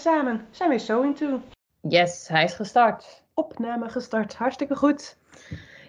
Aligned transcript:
samen 0.00 0.46
zijn 0.50 0.70
we 0.70 0.78
So 0.78 1.02
Into. 1.02 1.40
Yes, 1.80 2.28
hij 2.28 2.44
is 2.44 2.52
gestart. 2.54 3.22
Opname 3.34 3.88
gestart, 3.88 4.34
hartstikke 4.34 4.76
goed. 4.76 5.16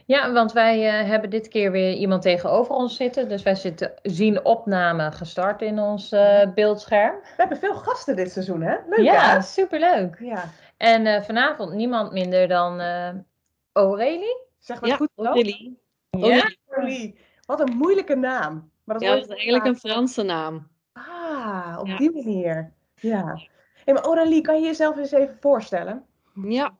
Ja, 0.05 0.31
want 0.31 0.51
wij 0.51 0.87
eh, 0.87 1.09
hebben 1.09 1.29
dit 1.29 1.47
keer 1.47 1.71
weer 1.71 1.93
iemand 1.93 2.21
tegenover 2.21 2.75
ons 2.75 2.95
zitten. 2.95 3.29
Dus 3.29 3.43
wij 3.43 3.55
zitten, 3.55 3.93
zien 4.01 4.45
opname 4.45 5.11
gestart 5.11 5.61
in 5.61 5.79
ons 5.79 6.11
eh, 6.11 6.53
beeldscherm. 6.53 7.15
We 7.21 7.33
hebben 7.35 7.57
veel 7.57 7.73
gasten 7.75 8.15
dit 8.15 8.31
seizoen, 8.31 8.61
hè? 8.61 8.75
Leuk 8.89 8.99
ja, 8.99 9.33
hè? 9.33 9.41
superleuk. 9.41 10.17
Ja. 10.19 10.43
En 10.77 11.05
eh, 11.05 11.21
vanavond 11.21 11.73
niemand 11.73 12.11
minder 12.11 12.47
dan 12.47 12.79
eh 12.79 13.09
Aurelie. 13.73 14.37
Zeg 14.59 14.81
maar 14.81 14.89
Ja, 14.89 14.95
goed. 14.95 15.09
wel? 15.15 15.25
Aurélie. 15.25 15.79
Ja? 16.09 16.51
Aurélie. 16.69 17.19
Wat 17.45 17.59
een 17.59 17.77
moeilijke 17.77 18.15
naam. 18.15 18.71
Maar 18.83 18.99
dat 18.99 19.07
Ja, 19.07 19.13
dat 19.15 19.23
is 19.29 19.35
eigenlijk 19.35 19.65
een 19.65 19.75
Franse 19.77 20.23
naam. 20.23 20.67
Ah, 20.93 21.77
op 21.79 21.87
Ja. 21.87 21.97
die 21.97 22.11
manier. 22.11 22.73
Ja. 22.95 23.39
Hey, 23.85 23.93
maar 23.93 24.03
Aurélie, 24.03 24.41
kan 24.41 24.59
je 24.59 24.65
jezelf 24.65 24.97
eens 24.97 25.11
even 25.11 25.37
voorstellen? 25.39 26.05
Ja. 26.43 26.77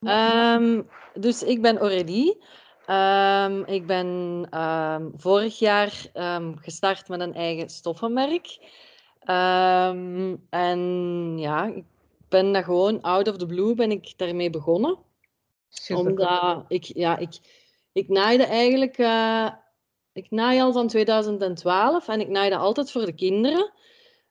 Ehm, 0.00 0.82
dus 1.14 1.42
ik 1.42 1.62
ben 1.62 1.78
Aurélie. 1.78 2.42
Ehm, 2.86 3.62
ik 3.66 3.86
ben 3.86 4.46
ehm, 4.50 5.08
vorig 5.16 5.58
jaar 5.58 6.10
gestart 6.60 7.08
met 7.08 7.20
een 7.20 7.34
eigen 7.34 7.68
stoffenmerk. 7.68 8.58
En 10.50 11.34
ja, 11.38 11.64
ik 11.64 11.84
ben 12.28 12.52
daar 12.52 12.64
gewoon 12.64 13.00
out 13.00 13.28
of 13.28 13.36
the 13.36 13.46
blue 13.46 13.74
ben 13.74 13.90
ik 13.90 14.12
daarmee 14.16 14.50
begonnen. 14.50 14.98
Super. 15.68 16.06
Omdat 16.06 16.64
ik, 16.68 16.84
ja, 16.84 17.16
ik, 17.16 17.38
ik 17.92 18.08
naaide 18.08 18.44
eigenlijk, 18.44 18.98
eh, 18.98 19.50
ik 20.12 20.30
naai 20.30 20.60
al 20.60 20.72
van 20.72 20.88
2012 20.88 22.08
en 22.08 22.20
ik 22.20 22.28
naaide 22.28 22.56
altijd 22.56 22.90
voor 22.90 23.04
de 23.04 23.14
kinderen. 23.14 23.72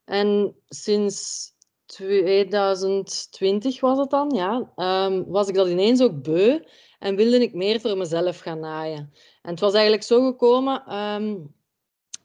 En 0.05 0.55
sinds 0.67 1.52
2020 1.93 3.79
was 3.79 3.97
het 3.97 4.09
dan, 4.09 4.29
ja, 4.29 4.71
ehm, 4.75 5.23
was 5.27 5.47
ik 5.47 5.55
dat 5.55 5.67
ineens 5.67 6.01
ook 6.01 6.21
beu 6.21 6.59
en 6.99 7.15
wilde 7.15 7.41
ik 7.41 7.53
meer 7.53 7.79
voor 7.79 7.97
mezelf 7.97 8.39
gaan 8.39 8.59
naaien. 8.59 9.13
En 9.41 9.51
het 9.51 9.59
was 9.59 9.73
eigenlijk 9.73 10.03
zo 10.03 10.25
gekomen 10.25 10.83
ehm, 10.85 11.35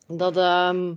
dat 0.06 0.36
ehm, 0.36 0.94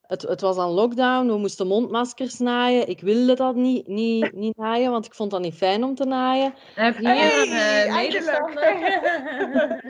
het, 0.00 0.22
het 0.22 0.40
was 0.40 0.56
aan 0.56 0.70
lockdown, 0.70 1.26
we 1.26 1.38
moesten 1.38 1.66
mondmaskers 1.66 2.38
naaien. 2.38 2.88
Ik 2.88 3.00
wilde 3.00 3.34
dat 3.34 3.54
niet, 3.54 3.86
niet, 3.86 4.32
niet 4.32 4.56
naaien, 4.56 4.90
want 4.90 5.06
ik 5.06 5.14
vond 5.14 5.30
dat 5.30 5.40
niet 5.40 5.54
fijn 5.54 5.84
om 5.84 5.94
te 5.94 6.04
naaien. 6.04 6.54
Heb 6.74 6.98
je 6.98 7.06
Hey, 7.06 7.46
eh? 7.48 7.94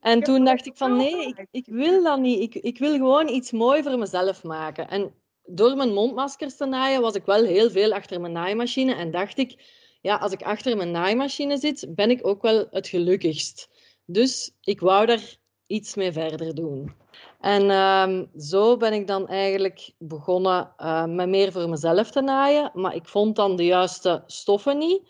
En 0.00 0.22
toen 0.22 0.44
dacht 0.44 0.66
ik 0.66 0.76
van 0.76 0.96
nee, 0.96 1.26
ik, 1.26 1.46
ik 1.50 1.66
wil 1.66 2.02
dat 2.02 2.18
niet. 2.18 2.40
Ik, 2.40 2.54
ik 2.54 2.78
wil 2.78 2.92
gewoon 2.92 3.28
iets 3.28 3.52
mooi 3.52 3.82
voor 3.82 3.98
mezelf 3.98 4.42
maken. 4.42 4.88
En 4.88 5.14
door 5.46 5.76
mijn 5.76 5.92
mondmaskers 5.92 6.56
te 6.56 6.66
naaien 6.66 7.00
was 7.00 7.14
ik 7.14 7.24
wel 7.24 7.44
heel 7.44 7.70
veel 7.70 7.92
achter 7.92 8.20
mijn 8.20 8.32
naaimachine. 8.32 8.94
En 8.94 9.10
dacht 9.10 9.38
ik, 9.38 9.56
ja, 10.00 10.16
als 10.16 10.32
ik 10.32 10.42
achter 10.42 10.76
mijn 10.76 10.90
naaimachine 10.90 11.56
zit, 11.56 11.86
ben 11.88 12.10
ik 12.10 12.26
ook 12.26 12.42
wel 12.42 12.66
het 12.70 12.88
gelukkigst. 12.88 13.68
Dus 14.04 14.54
ik 14.60 14.80
wou 14.80 15.06
daar 15.06 15.36
iets 15.66 15.94
mee 15.94 16.12
verder 16.12 16.54
doen. 16.54 16.92
En 17.40 17.70
ehm, 17.70 18.24
zo 18.38 18.76
ben 18.76 18.92
ik 18.92 19.06
dan 19.06 19.28
eigenlijk 19.28 19.92
begonnen 19.98 20.72
eh, 20.76 21.04
met 21.04 21.28
meer 21.28 21.52
voor 21.52 21.68
mezelf 21.68 22.10
te 22.10 22.20
naaien. 22.20 22.70
Maar 22.74 22.94
ik 22.94 23.08
vond 23.08 23.36
dan 23.36 23.56
de 23.56 23.64
juiste 23.64 24.22
stoffen 24.26 24.78
niet, 24.78 25.08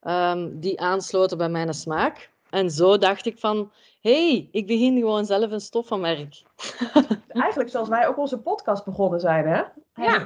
ehm, 0.00 0.48
die 0.52 0.80
aansloten 0.80 1.38
bij 1.38 1.48
mijn 1.48 1.74
smaak. 1.74 2.30
En 2.50 2.70
zo 2.70 2.98
dacht 2.98 3.26
ik 3.26 3.38
van, 3.38 3.72
hey, 4.00 4.48
ik 4.52 4.66
begin 4.66 4.98
gewoon 4.98 5.24
zelf 5.24 5.50
een 5.50 5.60
stoffenmerk. 5.60 6.42
Eigenlijk 7.28 7.70
zoals 7.70 7.88
wij 7.88 8.08
ook 8.08 8.18
onze 8.18 8.38
podcast 8.38 8.84
begonnen 8.84 9.20
zijn, 9.20 9.46
hè? 9.46 9.62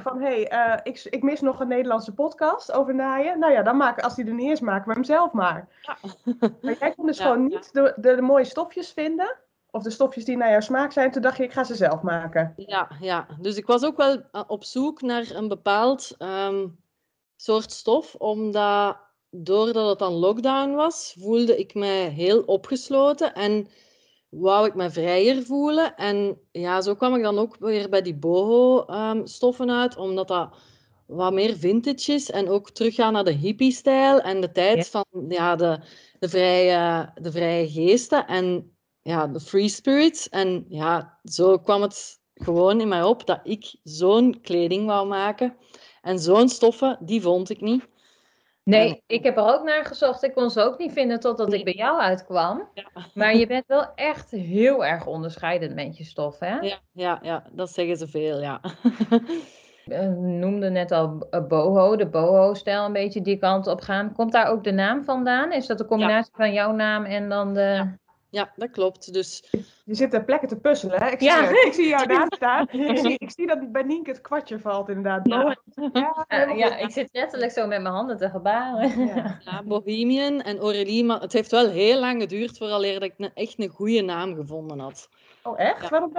Van, 0.03 0.21
hé, 0.21 0.27
hey, 0.27 0.47
eh, 0.47 0.79
ik, 0.83 1.07
ik 1.09 1.23
mis 1.23 1.41
nog 1.41 1.59
een 1.59 1.67
Nederlandse 1.67 2.13
podcast 2.13 2.71
over 2.71 2.95
naaien. 2.95 3.39
Nou 3.39 3.53
ja, 3.53 3.63
dan 3.63 3.77
maken, 3.77 4.03
als 4.03 4.15
die 4.15 4.25
er 4.25 4.33
niet 4.33 4.51
is, 4.51 4.59
maken 4.59 4.87
we 4.87 4.93
hem 4.93 5.03
zelf 5.03 5.31
maar. 5.31 5.67
Maar 6.61 6.75
jij 6.79 6.93
kon 6.95 7.05
dus 7.05 7.17
Ja, 7.17 7.23
gewoon 7.23 7.49
ja. 7.49 7.55
niet 7.55 7.73
de, 7.73 7.93
de, 7.95 8.15
de 8.15 8.21
mooie 8.21 8.43
stofjes 8.43 8.91
vinden. 8.91 9.37
Of 9.71 9.83
de 9.83 9.89
stofjes 9.89 10.25
die 10.25 10.37
naar 10.37 10.49
jouw 10.49 10.59
smaak 10.59 10.91
zijn. 10.91 11.11
Toen 11.11 11.21
dacht 11.21 11.37
je, 11.37 11.43
ik 11.43 11.51
ga 11.51 11.63
ze 11.63 11.75
zelf 11.75 12.01
maken. 12.01 12.53
Ja, 12.55 12.89
ja. 12.99 13.27
Dus 13.39 13.57
ik 13.57 13.65
was 13.65 13.83
ook 13.83 13.97
wel 13.97 14.21
eh, 14.31 14.41
op 14.47 14.63
zoek 14.63 15.01
naar 15.01 15.31
een 15.31 15.47
bepaald 15.47 16.15
ehm, 16.17 16.67
soort 17.35 17.71
stof, 17.71 18.15
omdat 18.15 18.97
doordat 19.37 19.89
het 19.89 19.99
dan 19.99 20.13
lockdown 20.13 20.71
was, 20.73 21.15
voelde 21.19 21.57
ik 21.57 21.73
me 21.73 22.09
heel 22.15 22.41
opgesloten 22.41 23.33
en 23.33 23.67
wou 24.29 24.67
ik 24.67 24.75
me 24.75 24.89
vrijer 24.89 25.43
voelen. 25.43 25.95
En 25.95 26.37
ja, 26.51 26.81
zo 26.81 26.95
kwam 26.95 27.15
ik 27.15 27.23
dan 27.23 27.39
ook 27.39 27.55
weer 27.59 27.89
bij 27.89 28.01
die 28.01 28.15
boho-stoffen 28.15 29.71
uit, 29.71 29.97
omdat 29.97 30.27
dat 30.27 30.49
wat 31.07 31.33
meer 31.33 31.57
vintage 31.57 32.13
is 32.13 32.31
en 32.31 32.49
ook 32.49 32.69
teruggaan 32.69 33.13
naar 33.13 33.23
de 33.23 33.31
hippie-stijl 33.31 34.21
en 34.21 34.41
de 34.41 34.51
tijd 34.51 34.77
Ja. 34.77 34.83
van 34.83 35.25
ja, 35.29 35.55
de, 35.55 35.79
de, 36.19 36.29
vrije, 36.29 37.11
de 37.21 37.31
vrije 37.31 37.69
geesten 37.69 38.27
en 38.27 38.75
ja, 39.01 39.27
de 39.27 39.39
free 39.39 39.69
spirits. 39.69 40.29
En 40.29 40.65
ja, 40.69 41.19
zo 41.23 41.57
kwam 41.57 41.81
het 41.81 42.19
gewoon 42.33 42.81
in 42.81 42.87
mij 42.87 43.03
op 43.03 43.25
dat 43.25 43.39
ik 43.43 43.75
zo'n 43.83 44.41
kleding 44.41 44.85
wou 44.85 45.07
maken. 45.07 45.55
En 46.01 46.19
zo'n 46.19 46.49
stoffen, 46.49 46.97
die 47.01 47.21
vond 47.21 47.49
ik 47.49 47.61
niet. 47.61 47.87
Nee, 48.65 49.03
ik 49.07 49.23
heb 49.23 49.37
er 49.37 49.43
ook 49.43 49.63
naar 49.63 49.85
gezocht. 49.85 50.23
Ik 50.23 50.33
kon 50.33 50.49
ze 50.49 50.61
ook 50.61 50.77
niet 50.77 50.93
vinden 50.93 51.19
totdat 51.19 51.53
ik 51.53 51.63
bij 51.63 51.73
jou 51.73 51.99
uitkwam. 51.99 52.69
Ja. 52.73 52.85
Maar 53.13 53.35
je 53.35 53.47
bent 53.47 53.63
wel 53.67 53.93
echt 53.95 54.31
heel 54.31 54.85
erg 54.85 55.05
onderscheidend 55.05 55.75
met 55.75 55.97
je 55.97 56.03
stof, 56.03 56.39
hè? 56.39 56.59
Ja, 56.59 56.77
ja, 56.91 57.19
ja, 57.21 57.43
dat 57.51 57.69
zeggen 57.69 57.97
ze 57.97 58.07
veel, 58.07 58.41
ja. 58.41 58.61
Eh, 59.85 60.07
noemde 60.17 60.69
net 60.69 60.91
al 60.91 61.27
eh, 61.29 61.47
boho, 61.47 61.95
de 61.95 62.07
boho-stijl 62.07 62.85
een 62.85 62.93
beetje 62.93 63.21
die 63.21 63.37
kant 63.37 63.67
op 63.67 63.81
gaan. 63.81 64.13
Komt 64.13 64.31
daar 64.31 64.47
ook 64.47 64.63
de 64.63 64.71
naam 64.71 65.03
vandaan? 65.03 65.51
Is 65.51 65.67
dat 65.67 65.77
de 65.77 65.85
combinatie 65.85 66.33
van 66.35 66.53
jouw 66.53 66.71
naam 66.71 67.03
en 67.03 67.29
dan 67.29 67.53
de... 67.53 67.59
Ja, 67.59 67.97
dat 68.55 68.71
klopt. 68.71 69.13
Dus 69.13 69.43
Je 69.83 69.95
zit 69.95 70.11
ter 70.11 70.23
plekke 70.23 70.47
te 70.47 70.57
puzzelen, 70.57 71.01
hè? 71.03 71.09
Ik 71.09 71.19
zie, 71.19 71.27
Ja. 71.27 71.43
het. 71.43 71.65
ik 71.65 71.73
zie 71.73 71.87
jouw 71.87 72.05
naam 72.05 72.27
staan. 72.35 72.67
Ik 72.71 72.97
zie, 72.97 73.15
ik 73.17 73.31
zie 73.31 73.47
dat 73.47 73.71
bij 73.71 73.83
Nienke 73.83 74.09
het 74.09 74.21
kwartje 74.21 74.59
valt, 74.59 74.89
inderdaad. 74.89 75.27
Ja. 75.27 75.57
Ja, 75.93 76.25
helemaal 76.27 76.55
ja, 76.57 76.77
ik 76.77 76.91
zit 76.91 77.09
letterlijk 77.11 77.51
zo 77.51 77.67
met 77.67 77.81
mijn 77.81 77.93
handen 77.93 78.17
te 78.17 78.29
gebaren. 78.29 79.05
Ja. 79.05 79.39
ja, 79.45 79.63
Bohemian 79.63 80.41
en 80.41 80.57
Aurélie, 80.59 81.03
maar 81.03 81.21
het 81.21 81.33
heeft 81.33 81.51
wel 81.51 81.69
heel 81.69 81.99
lang 81.99 82.21
geduurd 82.21 82.57
voordat 82.57 82.83
ik 82.83 83.13
een, 83.17 83.31
echt 83.33 83.59
een 83.59 83.69
goede 83.69 84.01
naam 84.01 84.35
gevonden 84.35 84.79
had. 84.79 85.09
Oh, 85.43 85.59
echt? 85.59 85.81
Ja. 85.81 85.89
Waarom 85.89 86.09
Ik 86.09 86.15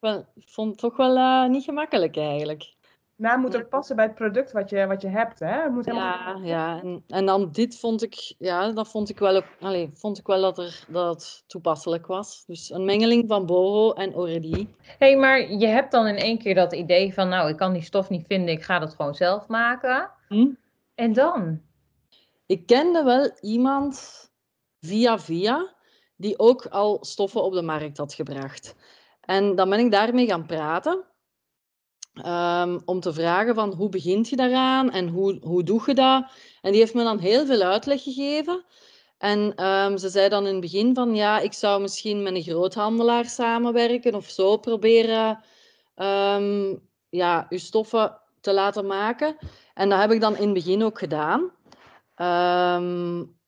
dat? 0.00 0.24
ik 0.34 0.48
vond 0.48 0.70
het 0.70 0.78
toch 0.78 0.96
wel 0.96 1.16
eh, 1.16 1.48
niet 1.48 1.64
gemakkelijk 1.64 2.16
eigenlijk. 2.16 2.72
Naam 3.20 3.40
moet 3.40 3.56
ook 3.56 3.68
passen 3.68 3.96
bij 3.96 4.04
het 4.04 4.14
product 4.14 4.52
wat 4.52 4.70
je, 4.70 4.86
wat 4.86 5.02
je 5.02 5.08
hebt, 5.08 5.38
hè? 5.38 5.62
Het 5.62 5.72
Moet 5.72 5.84
helemaal... 5.84 6.40
Ja, 6.40 6.46
ja. 6.46 6.80
En, 6.82 7.04
en 7.08 7.26
dan 7.26 7.48
dit 7.52 7.78
vond 7.78 8.02
ik, 8.02 8.34
ja, 8.38 8.72
dat 8.72 8.88
vond 8.88 9.08
ik 9.08 9.18
wel, 9.18 9.36
ook, 9.36 9.44
allee, 9.60 9.90
vond 9.94 10.18
ik 10.18 10.26
wel 10.26 10.40
dat, 10.40 10.58
er, 10.58 10.84
dat 10.88 11.14
het 11.14 11.44
toepasselijk 11.46 12.06
was. 12.06 12.44
Dus 12.46 12.70
een 12.70 12.84
mengeling 12.84 13.28
van 13.28 13.46
boho 13.46 13.92
en 13.92 14.12
Aurélie. 14.12 14.68
hey, 14.98 15.16
maar 15.16 15.52
je 15.52 15.66
hebt 15.66 15.90
dan 15.90 16.06
in 16.06 16.16
één 16.16 16.38
keer 16.38 16.54
dat 16.54 16.72
idee 16.72 17.14
van, 17.14 17.28
nou, 17.28 17.48
ik 17.48 17.56
kan 17.56 17.72
die 17.72 17.82
stof 17.82 18.08
niet 18.08 18.26
vinden, 18.26 18.54
ik 18.54 18.62
ga 18.62 18.78
dat 18.78 18.94
gewoon 18.94 19.14
zelf 19.14 19.48
maken. 19.48 20.10
Hm? 20.28 20.48
En 20.94 21.12
dan? 21.12 21.60
Ik 22.46 22.66
kende 22.66 23.02
wel 23.02 23.30
iemand 23.40 24.24
via 24.80 25.18
via 25.18 25.74
die 26.16 26.38
ook 26.38 26.66
al 26.66 26.98
stoffen 27.00 27.42
op 27.42 27.52
de 27.52 27.62
markt 27.62 27.96
had 27.96 28.14
gebracht. 28.14 28.74
En 29.20 29.54
dan 29.54 29.70
ben 29.70 29.78
ik 29.78 29.90
daarmee 29.90 30.26
gaan 30.26 30.46
praten. 30.46 31.04
Ehm, 32.22 32.78
om 32.84 33.00
te 33.00 33.12
vragen 33.12 33.54
van 33.54 33.72
hoe 33.72 33.88
begint 33.88 34.28
je 34.28 34.36
daaraan 34.36 34.90
en 34.90 35.08
hoe, 35.08 35.38
hoe 35.42 35.62
doe 35.62 35.82
je 35.86 35.94
dat? 35.94 36.30
En 36.60 36.70
die 36.70 36.80
heeft 36.80 36.94
me 36.94 37.02
dan 37.02 37.18
heel 37.18 37.46
veel 37.46 37.62
uitleg 37.62 38.02
gegeven. 38.02 38.64
En 39.18 39.54
ehm, 39.54 39.96
ze 39.96 40.08
zei 40.08 40.28
dan 40.28 40.46
in 40.46 40.52
het 40.52 40.60
begin 40.60 40.94
van 40.94 41.14
ja, 41.14 41.38
ik 41.38 41.52
zou 41.52 41.80
misschien 41.80 42.22
met 42.22 42.34
een 42.34 42.42
groothandelaar 42.42 43.24
samenwerken 43.24 44.14
of 44.14 44.28
zo 44.28 44.56
proberen 44.56 45.44
ehm, 45.94 46.76
ja, 47.08 47.46
uw 47.48 47.58
stoffen 47.58 48.18
te 48.40 48.52
laten 48.52 48.86
maken. 48.86 49.36
En 49.74 49.88
dat 49.88 50.00
heb 50.00 50.10
ik 50.10 50.20
dan 50.20 50.36
in 50.36 50.44
het 50.44 50.54
begin 50.54 50.84
ook 50.84 50.98
gedaan. 50.98 51.50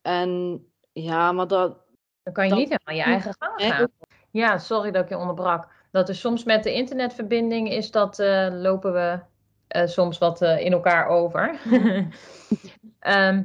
En 0.03 0.67
ja, 0.93 1.33
maar 1.33 1.47
dat, 1.47 1.77
Dan 2.23 2.33
kan 2.33 2.49
je 2.49 2.55
niet 2.55 2.69
helemaal 2.69 3.05
je 3.05 3.11
eigen 3.13 3.35
gang 3.39 3.63
gaan. 3.63 3.89
Ja, 4.31 4.59
sorry 4.59 4.91
dat 4.91 5.03
ik 5.03 5.09
je 5.09 5.17
onderbrak. 5.17 5.69
Dat 5.93 6.09
is 6.09 6.21
soms 6.21 6.45
met 6.45 6.63
de 6.63 6.73
internetverbinding 6.73 7.71
is 7.71 7.91
dat, 7.91 8.19
eh, 8.19 8.49
lopen 8.51 8.93
we 8.93 9.19
eh, 9.69 9.87
soms 9.87 10.19
wat 10.19 10.43
eh, 10.43 10.65
in 10.65 10.73
elkaar 10.73 11.07
over. 11.07 11.59
Ehm, 12.99 13.45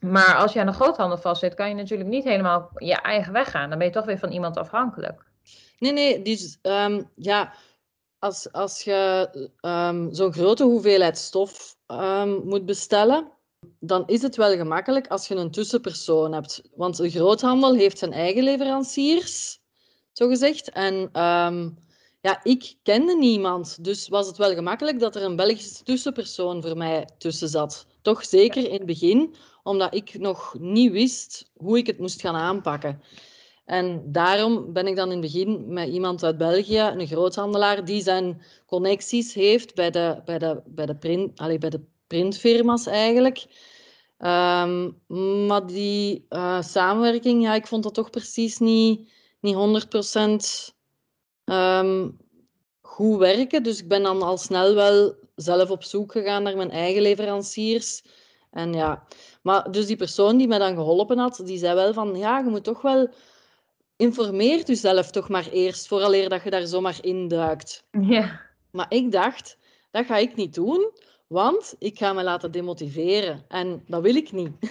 maar 0.00 0.34
als 0.34 0.52
je 0.52 0.60
aan 0.60 0.66
de 0.66 0.72
groothandel 0.72 1.18
vastzit, 1.18 1.54
kan 1.54 1.68
je 1.68 1.74
natuurlijk 1.74 2.08
niet 2.08 2.24
helemaal 2.24 2.70
je 2.74 2.94
eigen 2.94 3.32
weg 3.32 3.50
gaan. 3.50 3.68
Dan 3.68 3.78
ben 3.78 3.86
je 3.86 3.92
toch 3.92 4.04
weer 4.04 4.18
van 4.18 4.30
iemand 4.30 4.56
afhankelijk. 4.56 5.24
Nee, 5.78 5.92
nee, 5.92 6.22
dus 6.22 6.58
ja, 7.14 7.52
als, 8.18 8.52
als 8.52 8.82
je 8.82 9.30
ehm, 9.60 10.12
zo'n 10.12 10.32
grote 10.32 10.64
hoeveelheid 10.64 11.18
stof 11.18 11.76
moet 12.44 12.66
bestellen, 12.66 13.32
dan 13.80 14.06
is 14.06 14.22
het 14.22 14.36
wel 14.36 14.56
gemakkelijk 14.56 15.06
als 15.06 15.28
je 15.28 15.34
een 15.34 15.50
tussenpersoon 15.50 16.32
hebt. 16.32 16.62
Want 16.74 16.96
de 16.96 17.10
groothandel 17.10 17.74
heeft 17.74 17.98
zijn 17.98 18.12
eigen 18.12 18.42
leveranciers, 18.42 19.60
zogezegd. 20.12 20.70
En 20.70 21.10
ja, 22.28 22.40
ik 22.42 22.74
kende 22.82 23.16
niemand. 23.16 23.84
Dus 23.84 24.08
was 24.08 24.26
het 24.26 24.36
wel 24.36 24.54
gemakkelijk 24.54 25.00
dat 25.00 25.16
er 25.16 25.22
een 25.22 25.36
Belgische 25.36 25.84
tussenpersoon 25.84 26.62
voor 26.62 26.76
mij 26.76 27.08
tussen 27.18 27.48
zat. 27.48 27.86
Toch 28.02 28.24
zeker 28.24 28.64
in 28.64 28.72
het 28.72 28.86
begin, 28.86 29.34
omdat 29.62 29.94
ik 29.94 30.18
nog 30.18 30.54
niet 30.58 30.92
wist 30.92 31.50
hoe 31.56 31.78
ik 31.78 31.86
het 31.86 31.98
moest 31.98 32.20
gaan 32.20 32.34
aanpakken. 32.34 33.02
En 33.64 34.02
daarom 34.12 34.72
ben 34.72 34.86
ik 34.86 34.96
dan 34.96 35.06
in 35.06 35.22
het 35.22 35.32
begin 35.32 35.72
met 35.72 35.88
iemand 35.88 36.24
uit 36.24 36.38
België, 36.38 36.78
een 36.78 37.06
groothandelaar, 37.06 37.84
die 37.84 38.02
zijn 38.02 38.42
connecties 38.66 39.34
heeft 39.34 39.74
bij 39.74 39.90
de, 39.90 40.20
bij 40.24 40.38
de, 40.38 40.62
bij 40.66 40.86
de, 40.86 40.96
print, 40.96 41.38
allez, 41.38 41.58
bij 41.58 41.70
de 41.70 41.80
printfirma's 42.06 42.86
eigenlijk. 42.86 43.46
Um, 44.18 44.98
maar 45.46 45.66
die 45.66 46.26
uh, 46.30 46.62
samenwerking, 46.62 47.42
ja, 47.42 47.54
ik 47.54 47.66
vond 47.66 47.82
dat 47.82 47.94
toch 47.94 48.10
precies 48.10 48.58
niet, 48.58 49.10
niet 49.40 49.54
100% 50.72 50.76
um, 51.50 52.18
goed 52.80 53.18
werken. 53.18 53.62
Dus 53.62 53.80
ik 53.80 53.88
ben 53.88 54.02
dan 54.02 54.22
al 54.22 54.38
snel 54.38 54.74
wel 54.74 55.14
zelf 55.34 55.70
op 55.70 55.82
zoek 55.82 56.12
gegaan 56.12 56.42
naar 56.42 56.56
mijn 56.56 56.70
eigen 56.70 57.02
leveranciers. 57.02 58.02
En 58.50 58.72
ja, 58.72 59.06
maar 59.42 59.70
dus 59.70 59.86
die 59.86 59.96
persoon 59.96 60.36
die 60.36 60.48
mij 60.48 60.58
dan 60.58 60.74
geholpen 60.74 61.18
had, 61.18 61.40
die 61.44 61.58
zei 61.58 61.74
wel 61.74 61.92
van, 61.92 62.16
ja, 62.16 62.38
je 62.38 62.50
moet 62.50 62.64
toch 62.64 62.82
wel 62.82 63.08
informeer 63.96 64.64
jezelf 64.64 65.10
toch 65.10 65.28
maar 65.28 65.48
eerst, 65.48 65.86
vooraleer 65.86 66.28
dat 66.28 66.42
je 66.42 66.50
daar 66.50 66.66
zomaar 66.66 66.98
induikt. 67.00 67.84
Ja. 68.00 68.40
Maar 68.70 68.86
ik 68.88 69.12
dacht, 69.12 69.56
dat 69.90 70.06
ga 70.06 70.16
ik 70.16 70.36
niet 70.36 70.54
doen, 70.54 70.92
want 71.28 71.74
ik 71.78 71.98
ga 71.98 72.12
me 72.12 72.22
laten 72.22 72.50
demotiveren. 72.50 73.44
En 73.48 73.82
dat 73.86 74.02
wil 74.02 74.14
ik 74.14 74.32
niet. 74.32 74.50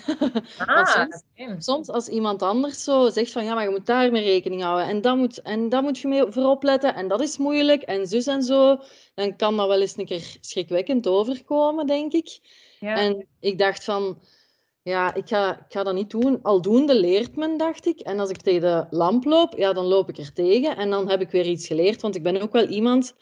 Ah, 0.58 0.86
soms, 0.86 1.66
soms, 1.66 1.90
als 1.90 2.08
iemand 2.08 2.42
anders 2.42 2.84
zo 2.84 3.10
zegt 3.10 3.32
van, 3.32 3.46
ja, 3.46 3.54
maar 3.54 3.64
je 3.64 3.70
moet 3.70 3.86
daarmee 3.86 4.24
rekening 4.24 4.62
houden. 4.62 4.88
En 4.88 5.02
dat 5.02 5.18
moet, 5.18 5.42
en 5.42 5.70
dat 5.70 5.84
moet 5.84 6.00
je 6.00 6.08
mee 6.08 6.24
voor 6.30 6.46
opletten. 6.46 6.96
En 6.96 7.08
dat 7.08 7.22
is 7.22 7.38
moeilijk. 7.38 7.82
En 7.82 8.08
zus 8.08 8.28
en 8.28 8.44
zo. 8.44 8.80
Dan 9.16 9.36
kan 9.36 9.58
dat 9.58 9.68
wel 9.68 9.82
eens 9.82 9.98
een 9.98 10.06
keer 10.06 10.38
schrikwekkend 10.42 11.08
overkomen, 11.08 11.88
denk 11.88 12.14
ik. 12.14 12.40
Ja. 12.80 12.96
En 12.96 13.28
ik 13.40 13.58
dacht 13.58 13.84
van 13.84 14.20
ja, 14.84 15.14
ik 15.14 15.28
ga, 15.28 15.54
ik 15.54 15.66
ga 15.70 15.84
dat 15.84 15.94
niet 15.94 16.10
doen. 16.10 16.40
Aldoende 16.42 17.00
leert 17.00 17.36
men, 17.36 17.58
dacht 17.58 17.86
ik. 17.86 18.00
En 18.00 18.20
als 18.20 18.30
ik 18.30 18.42
tegen 18.42 18.62
de 18.62 18.98
lamp 18.98 19.26
loop, 19.26 19.58
ja, 19.58 19.74
dan 19.74 19.86
loop 19.86 20.10
ik 20.10 20.18
er 20.18 20.34
tegen. 20.34 20.78
En 20.78 20.90
dan 20.90 21.10
heb 21.10 21.22
ik 21.22 21.30
weer 21.30 21.46
iets 21.46 21.68
geleerd. 21.68 22.02
Want 22.02 22.16
ik 22.16 22.24
ben 22.24 22.42
ook 22.42 22.52
wel 22.52 22.68
iemand... 22.68 23.16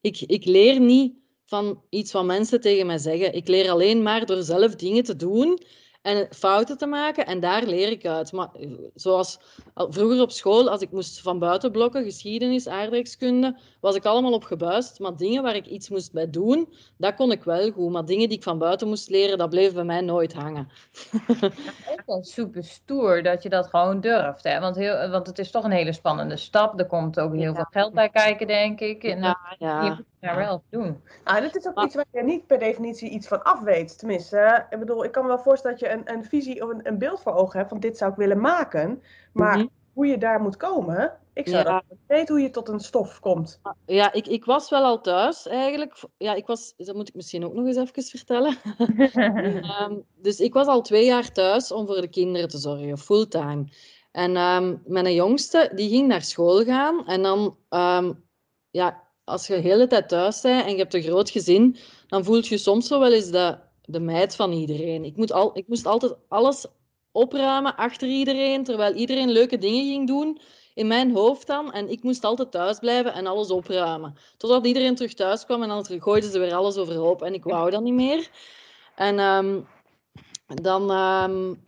Ik, 0.00 0.20
ik 0.20 0.44
leer 0.44 0.80
niet 0.80 1.14
van 1.50 1.82
iets 1.88 2.12
wat 2.12 2.24
mensen 2.24 2.60
tegen 2.60 2.86
mij 2.86 2.98
zeggen. 2.98 3.34
Ik 3.34 3.48
leer 3.48 3.70
alleen 3.70 4.02
maar 4.02 4.26
door 4.26 4.42
zelf 4.42 4.74
dingen 4.74 5.04
te 5.04 5.16
doen 5.16 5.58
en 6.02 6.26
fouten 6.30 6.78
te 6.78 6.86
maken 6.86 7.26
en 7.26 7.40
daar 7.40 7.62
leer 7.62 7.90
ik 7.90 8.06
uit. 8.06 8.32
Maar 8.32 8.48
eh, 8.52 8.70
zoals 8.94 9.40
vroeger 9.74 10.20
op 10.20 10.30
school, 10.30 10.70
als 10.70 10.80
ik 10.80 10.90
moest 10.90 11.20
van 11.20 11.38
buiten 11.38 11.72
blokken, 11.72 12.04
geschiedenis, 12.04 12.68
aardrijkskunde, 12.68 13.56
was 13.80 13.94
ik 13.94 14.04
allemaal 14.04 14.32
op 14.32 14.44
gebuist. 14.44 14.98
Maar 14.98 15.16
dingen 15.16 15.42
waar 15.42 15.54
ik 15.54 15.66
iets 15.66 15.88
moest 15.88 16.12
bij 16.12 16.30
doen, 16.30 16.72
dat 16.96 17.14
kon 17.14 17.32
ik 17.32 17.44
wel 17.44 17.70
goed. 17.70 17.90
Maar 17.90 18.04
dingen 18.04 18.28
die 18.28 18.38
ik 18.38 18.44
van 18.44 18.58
buiten 18.58 18.88
moest 18.88 19.08
leren, 19.08 19.38
dat 19.38 19.50
bleef 19.50 19.74
bij 19.74 19.84
mij 19.84 20.00
nooit 20.00 20.32
hangen. 20.32 20.68
ook 21.92 22.02
wel 22.06 22.24
super 22.24 22.64
stoer 22.64 23.22
dat 23.22 23.42
je 23.42 23.48
dat 23.48 23.66
gewoon 23.66 24.00
durft. 24.00 24.44
Hè? 24.44 24.60
Want, 24.60 24.76
heel, 24.76 25.08
want 25.10 25.26
het 25.26 25.38
is 25.38 25.50
toch 25.50 25.64
een 25.64 25.70
hele 25.70 25.92
spannende 25.92 26.36
stap. 26.36 26.78
Er 26.78 26.86
komt 26.86 27.20
ook 27.20 27.32
heel 27.32 27.42
ja. 27.42 27.54
veel 27.54 27.66
geld 27.70 27.94
bij 27.94 28.08
kijken, 28.08 28.46
denk 28.46 28.80
ik. 28.80 29.04
En 29.04 29.22
ja, 29.22 29.56
ja. 29.58 29.84
je 29.84 29.90
moet 29.90 30.04
daar 30.20 30.36
wel 30.36 30.62
doen. 30.70 31.02
Ah, 31.24 31.40
dat 31.40 31.56
is 31.56 31.66
ook 31.66 31.82
iets 31.84 31.94
waar 31.94 32.04
je 32.12 32.22
niet 32.22 32.46
per 32.46 32.58
definitie 32.58 33.10
iets 33.10 33.28
van 33.28 33.42
af 33.42 33.60
weet. 33.60 33.98
Tenminste, 33.98 34.66
ik 34.70 34.78
bedoel, 34.78 35.04
ik 35.04 35.12
kan 35.12 35.22
me 35.22 35.28
wel 35.28 35.38
voorstellen 35.38 35.78
dat 35.78 35.88
je 35.88 35.89
een, 35.92 36.02
een 36.04 36.24
visie 36.24 36.62
of 36.62 36.70
een, 36.70 36.88
een 36.88 36.98
beeld 36.98 37.20
voor 37.20 37.32
ogen 37.32 37.58
hebt 37.58 37.70
van 37.70 37.80
dit 37.80 37.96
zou 37.96 38.10
ik 38.10 38.16
willen 38.16 38.40
maken. 38.40 39.02
Maar 39.32 39.54
mm 39.54 39.60
-hmm. 39.60 39.70
hoe 39.92 40.06
je 40.06 40.18
daar 40.18 40.40
moet 40.40 40.56
komen, 40.56 41.20
ik 41.32 41.48
zou 41.48 41.64
ja. 41.64 41.72
dat 41.88 41.98
weten 42.06 42.34
hoe 42.34 42.44
je 42.44 42.50
tot 42.50 42.68
een 42.68 42.80
stof 42.80 43.20
komt. 43.20 43.60
Ja, 43.86 44.12
ik, 44.12 44.26
ik 44.26 44.44
was 44.44 44.70
wel 44.70 44.82
al 44.82 45.00
thuis 45.00 45.46
eigenlijk. 45.46 46.02
Ja, 46.16 46.34
ik 46.34 46.46
was, 46.46 46.74
dat 46.76 46.94
moet 46.94 47.08
ik 47.08 47.14
misschien 47.14 47.44
ook 47.44 47.54
nog 47.54 47.66
eens 47.66 47.76
even 47.76 48.02
vertellen. 48.02 48.56
um, 49.80 50.04
dus 50.26 50.40
ik 50.40 50.52
was 50.52 50.66
al 50.66 50.82
twee 50.82 51.04
jaar 51.04 51.32
thuis 51.32 51.72
om 51.72 51.86
voor 51.86 52.00
de 52.00 52.08
kinderen 52.08 52.48
te 52.48 52.58
zorgen, 52.58 52.98
fulltime. 52.98 53.64
En 54.12 54.36
um, 54.36 54.82
mijn 54.86 55.14
jongste, 55.14 55.72
die 55.74 55.88
ging 55.88 56.08
naar 56.08 56.22
school 56.22 56.64
gaan. 56.64 57.06
En 57.06 57.22
dan, 57.22 57.56
um, 57.70 58.24
ja, 58.70 59.02
als 59.24 59.46
je 59.46 59.54
de 59.54 59.60
hele 59.60 59.86
tijd 59.86 60.08
thuis 60.08 60.40
bent 60.40 60.64
en 60.64 60.70
je 60.70 60.78
hebt 60.78 60.94
een 60.94 61.02
groot 61.02 61.30
gezin, 61.30 61.76
dan 62.06 62.24
voelt 62.24 62.48
je 62.48 62.58
soms 62.58 62.86
zo 62.86 63.00
wel 63.00 63.12
eens 63.12 63.30
de, 63.30 63.58
de 63.90 64.00
meid 64.00 64.36
van 64.36 64.52
iedereen. 64.52 65.04
Ik, 65.04 65.16
moet 65.16 65.32
al, 65.32 65.50
ik 65.58 65.68
moest 65.68 65.86
altijd 65.86 66.14
alles 66.28 66.66
opruimen 67.12 67.76
achter 67.76 68.08
iedereen, 68.08 68.64
terwijl 68.64 68.94
iedereen 68.94 69.30
leuke 69.30 69.58
dingen 69.58 69.84
ging 69.84 70.06
doen 70.06 70.40
in 70.74 70.86
mijn 70.86 71.12
hoofd 71.14 71.46
dan. 71.46 71.72
En 71.72 71.88
ik 71.88 72.02
moest 72.02 72.24
altijd 72.24 72.50
thuis 72.50 72.78
blijven 72.78 73.12
en 73.12 73.26
alles 73.26 73.50
opruimen. 73.50 74.16
Totdat 74.36 74.66
iedereen 74.66 74.94
terug 74.94 75.14
thuis 75.14 75.44
kwam 75.44 75.62
en 75.62 75.68
dan 75.68 75.84
gooiden 75.86 76.30
ze 76.30 76.38
weer 76.38 76.54
alles 76.54 76.76
overhoop. 76.76 77.22
En 77.22 77.34
ik 77.34 77.44
wou 77.44 77.70
dat 77.70 77.82
niet 77.82 77.94
meer. 77.94 78.30
En 78.94 79.18
um, 79.18 79.66
dan... 80.46 80.90
Um, 80.90 81.64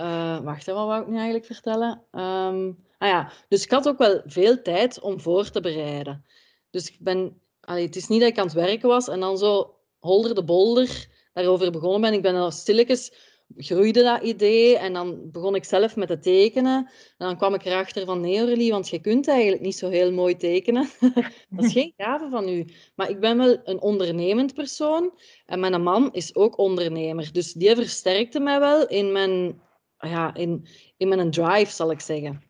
uh, 0.00 0.38
wacht, 0.40 0.66
wat 0.66 0.86
wou 0.86 1.00
ik 1.00 1.06
nu 1.06 1.14
eigenlijk 1.14 1.44
vertellen? 1.44 2.02
Um, 2.12 2.86
ah 2.98 3.08
ja, 3.08 3.32
dus 3.48 3.64
ik 3.64 3.70
had 3.70 3.88
ook 3.88 3.98
wel 3.98 4.22
veel 4.24 4.62
tijd 4.62 5.00
om 5.00 5.20
voor 5.20 5.50
te 5.50 5.60
bereiden. 5.60 6.24
Dus 6.70 6.90
ik 6.90 6.96
ben... 7.00 7.40
Het 7.60 7.96
is 7.96 8.08
niet 8.08 8.20
dat 8.20 8.28
ik 8.28 8.38
aan 8.38 8.44
het 8.44 8.54
werken 8.54 8.88
was 8.88 9.08
en 9.08 9.20
dan 9.20 9.38
zo 9.38 9.74
holder 9.98 10.34
de 10.34 10.44
bolder 10.44 11.08
daarover 11.36 11.70
begonnen 11.70 12.00
ben. 12.00 12.12
Ik 12.12 12.22
ben 12.22 12.34
al 12.34 12.50
stilletjes 12.50 13.12
groeide 13.56 14.02
dat 14.02 14.22
idee 14.22 14.78
en 14.78 14.92
dan 14.92 15.30
begon 15.30 15.54
ik 15.54 15.64
zelf 15.64 15.96
met 15.96 16.08
te 16.08 16.18
tekenen. 16.18 16.76
En 17.18 17.26
dan 17.26 17.36
kwam 17.36 17.54
ik 17.54 17.64
erachter 17.64 18.04
van 18.04 18.20
nee 18.20 18.70
want 18.70 18.88
je 18.88 19.00
kunt 19.00 19.28
eigenlijk 19.28 19.62
niet 19.62 19.76
zo 19.76 19.88
heel 19.88 20.12
mooi 20.12 20.36
tekenen. 20.36 20.88
dat 21.48 21.64
is 21.64 21.72
geen 21.72 21.92
gave 21.96 22.28
van 22.30 22.48
u. 22.48 22.64
Maar 22.94 23.10
ik 23.10 23.20
ben 23.20 23.38
wel 23.38 23.60
een 23.64 23.80
ondernemend 23.80 24.54
persoon 24.54 25.18
en 25.46 25.60
mijn 25.60 25.82
man 25.82 26.12
is 26.12 26.34
ook 26.34 26.58
ondernemer. 26.58 27.32
Dus 27.32 27.52
die 27.52 27.74
versterkte 27.74 28.40
mij 28.40 28.60
wel 28.60 28.86
in 28.86 29.12
mijn, 29.12 29.60
ja, 29.98 30.34
in, 30.34 30.66
in 30.96 31.08
mijn 31.08 31.30
drive, 31.30 31.72
zal 31.72 31.90
ik 31.90 32.00
zeggen. 32.00 32.42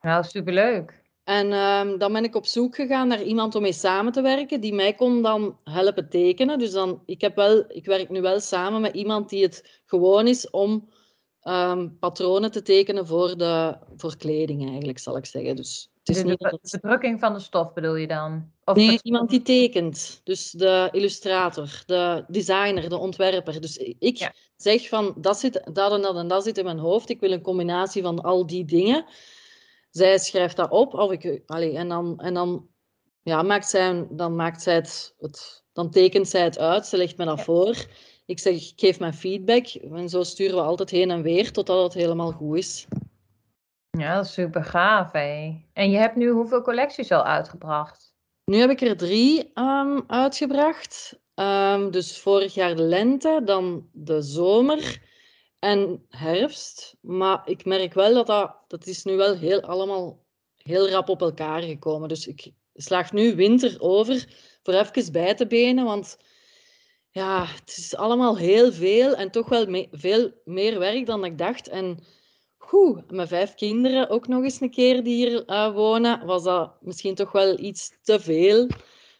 Nou, 0.00 0.24
superleuk. 0.24 1.04
En 1.26 1.52
um, 1.52 1.98
dan 1.98 2.12
ben 2.12 2.24
ik 2.24 2.34
op 2.34 2.46
zoek 2.46 2.74
gegaan 2.74 3.08
naar 3.08 3.22
iemand 3.22 3.54
om 3.54 3.62
mee 3.62 3.72
samen 3.72 4.12
te 4.12 4.20
werken, 4.20 4.60
die 4.60 4.74
mij 4.74 4.94
kon 4.94 5.22
dan 5.22 5.58
helpen 5.64 6.08
tekenen. 6.08 6.58
Dus 6.58 6.70
dan, 6.72 7.02
ik, 7.06 7.20
heb 7.20 7.36
wel, 7.36 7.64
ik 7.68 7.84
werk 7.84 8.08
nu 8.10 8.20
wel 8.20 8.40
samen 8.40 8.80
met 8.80 8.94
iemand 8.94 9.28
die 9.28 9.42
het 9.42 9.80
gewoon 9.86 10.26
is 10.26 10.50
om 10.50 10.88
um, 11.42 11.98
patronen 11.98 12.50
te 12.50 12.62
tekenen 12.62 13.06
voor, 13.06 13.36
de, 13.36 13.76
voor 13.96 14.16
kleding, 14.16 14.68
eigenlijk, 14.68 14.98
zal 14.98 15.16
ik 15.16 15.26
zeggen. 15.26 15.56
Dus 15.56 15.90
het 15.98 16.16
is 16.16 16.22
de, 16.22 16.28
niet 16.28 16.38
de, 16.38 16.58
de 16.62 16.80
drukking 16.80 17.20
van 17.20 17.32
de 17.32 17.40
stof 17.40 17.72
bedoel 17.72 17.96
je 17.96 18.06
dan? 18.06 18.50
Of 18.64 18.76
nee, 18.76 18.98
iemand 19.02 19.30
die 19.30 19.42
tekent. 19.42 20.20
Dus 20.24 20.50
de 20.50 20.88
illustrator, 20.92 21.82
de 21.86 22.24
designer, 22.28 22.88
de 22.88 22.98
ontwerper. 22.98 23.60
Dus 23.60 23.76
ik 23.98 24.16
ja. 24.16 24.34
zeg 24.56 24.88
van, 24.88 25.14
dat, 25.16 25.38
zit, 25.38 25.70
dat 25.72 25.92
en 25.92 26.02
dat 26.02 26.16
en 26.16 26.28
dat 26.28 26.44
zit 26.44 26.58
in 26.58 26.64
mijn 26.64 26.78
hoofd. 26.78 27.08
Ik 27.08 27.20
wil 27.20 27.32
een 27.32 27.42
combinatie 27.42 28.02
van 28.02 28.22
al 28.22 28.46
die 28.46 28.64
dingen 28.64 29.04
zij 29.96 30.18
schrijft 30.18 30.56
dat 30.56 30.70
op, 30.70 30.94
of 30.94 31.12
ik, 31.12 31.24
en 31.24 31.88
dan, 31.88 32.18
en 32.20 32.34
dan, 32.34 32.68
ja, 33.22 33.42
maakt 33.42 33.68
zij, 33.68 34.06
dan 34.10 34.36
maakt 34.36 34.62
zij 34.62 34.74
het, 34.74 35.14
het, 35.18 35.64
dan 35.72 35.90
tekent 35.90 36.28
zij 36.28 36.42
het 36.42 36.58
uit, 36.58 36.86
ze 36.86 36.96
legt 36.96 37.16
me 37.16 37.24
dat 37.24 37.40
voor. 37.40 37.76
Ik 38.26 38.38
zeg, 38.38 38.54
ik 38.54 38.72
geef 38.76 38.98
mijn 38.98 39.14
feedback 39.14 39.66
en 39.66 40.08
zo 40.08 40.22
sturen 40.22 40.56
we 40.56 40.62
altijd 40.62 40.90
heen 40.90 41.10
en 41.10 41.22
weer 41.22 41.52
totdat 41.52 41.82
het 41.82 41.94
helemaal 41.94 42.32
goed 42.32 42.56
is. 42.56 42.86
Ja, 43.90 44.14
dat 44.14 44.24
is 44.24 44.32
super 44.32 44.64
gaaf, 44.64 45.12
hé. 45.12 45.64
En 45.72 45.90
je 45.90 45.96
hebt 45.96 46.16
nu 46.16 46.30
hoeveel 46.30 46.62
collecties 46.62 47.12
al 47.12 47.24
uitgebracht? 47.24 48.14
Nu 48.44 48.56
heb 48.56 48.70
ik 48.70 48.80
er 48.80 48.96
drie 48.96 49.50
um, 49.54 50.04
uitgebracht. 50.06 51.20
Um, 51.34 51.90
dus 51.90 52.18
vorig 52.20 52.54
jaar 52.54 52.76
de 52.76 52.82
lente, 52.82 53.40
dan 53.44 53.88
de 53.92 54.22
zomer 54.22 55.00
en 55.66 56.06
herfst. 56.08 56.96
Maar 57.00 57.42
ik 57.48 57.64
merk 57.64 57.94
wel 57.94 58.24
dat 58.24 58.54
dat, 58.68 58.86
is 58.86 59.04
nu 59.04 59.16
wel 59.16 59.36
heel, 59.36 59.60
allemaal 59.60 60.24
heel 60.56 60.88
rap 60.88 61.08
op 61.08 61.20
elkaar 61.20 61.62
gekomen. 61.62 62.08
Dus 62.08 62.26
ik 62.26 62.52
slaag 62.74 63.12
nu 63.12 63.34
winter 63.34 63.80
over 63.80 64.26
voor 64.62 64.74
even 64.74 65.12
bij 65.12 65.34
te 65.34 65.46
benen, 65.46 65.84
want 65.84 66.16
ja, 67.10 67.44
het 67.44 67.76
is 67.76 67.96
allemaal 67.96 68.36
heel 68.36 68.72
veel 68.72 69.14
en 69.14 69.30
toch 69.30 69.48
wel 69.48 69.86
veel 69.90 70.32
meer 70.44 70.78
werk 70.78 71.06
dan 71.06 71.24
ik 71.24 71.38
dacht. 71.38 71.68
En 71.68 71.98
Oeh, 72.72 73.02
mijn 73.08 73.28
vijf 73.28 73.54
kinderen 73.54 74.08
ook 74.08 74.28
nog 74.28 74.42
eens 74.42 74.60
een 74.60 74.70
keer 74.70 75.02
die 75.02 75.14
hier 75.14 75.50
uh, 75.50 75.74
wonen, 75.74 76.26
was 76.26 76.42
dat 76.42 76.72
misschien 76.80 77.14
toch 77.14 77.32
wel 77.32 77.58
iets 77.58 77.92
te 78.02 78.20
veel. 78.20 78.68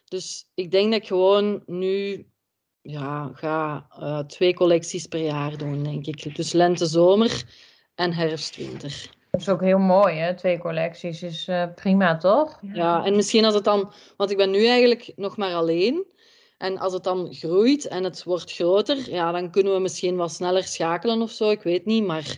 Dus 0.05 0.49
ik 0.53 0.71
denk 0.71 0.91
dat 0.91 1.01
ik 1.01 1.07
gewoon 1.07 1.63
nu 1.65 2.25
ja, 2.87 3.31
ga 3.33 3.87
uh, 3.99 4.19
twee 4.19 4.53
collecties 4.53 5.07
per 5.07 5.19
jaar 5.19 5.57
doen, 5.57 5.83
denk 5.83 6.05
ik. 6.05 6.35
Dus 6.35 6.51
lente, 6.51 6.85
zomer 6.85 7.43
en 7.95 8.13
herfst, 8.13 8.55
winter. 8.55 9.09
Dat 9.31 9.41
is 9.41 9.49
ook 9.49 9.61
heel 9.61 9.77
mooi, 9.79 10.15
hè? 10.15 10.35
Twee 10.35 10.57
collecties 10.57 11.23
is 11.23 11.47
uh, 11.47 11.63
prima, 11.75 12.17
toch? 12.17 12.59
Ja. 12.61 12.73
ja, 12.73 13.05
en 13.05 13.15
misschien 13.15 13.45
als 13.45 13.53
het 13.53 13.63
dan... 13.63 13.91
Want 14.17 14.31
ik 14.31 14.37
ben 14.37 14.51
nu 14.51 14.65
eigenlijk 14.65 15.11
nog 15.15 15.37
maar 15.37 15.53
alleen. 15.53 16.05
En 16.57 16.77
als 16.77 16.93
het 16.93 17.03
dan 17.03 17.33
groeit 17.33 17.87
en 17.87 18.03
het 18.03 18.23
wordt 18.23 18.53
groter, 18.53 19.09
ja, 19.11 19.31
dan 19.31 19.51
kunnen 19.51 19.73
we 19.73 19.79
misschien 19.79 20.15
wat 20.15 20.31
sneller 20.31 20.63
schakelen 20.63 21.21
of 21.21 21.31
zo. 21.31 21.49
Ik 21.49 21.61
weet 21.61 21.85
niet, 21.85 22.05
maar 22.05 22.37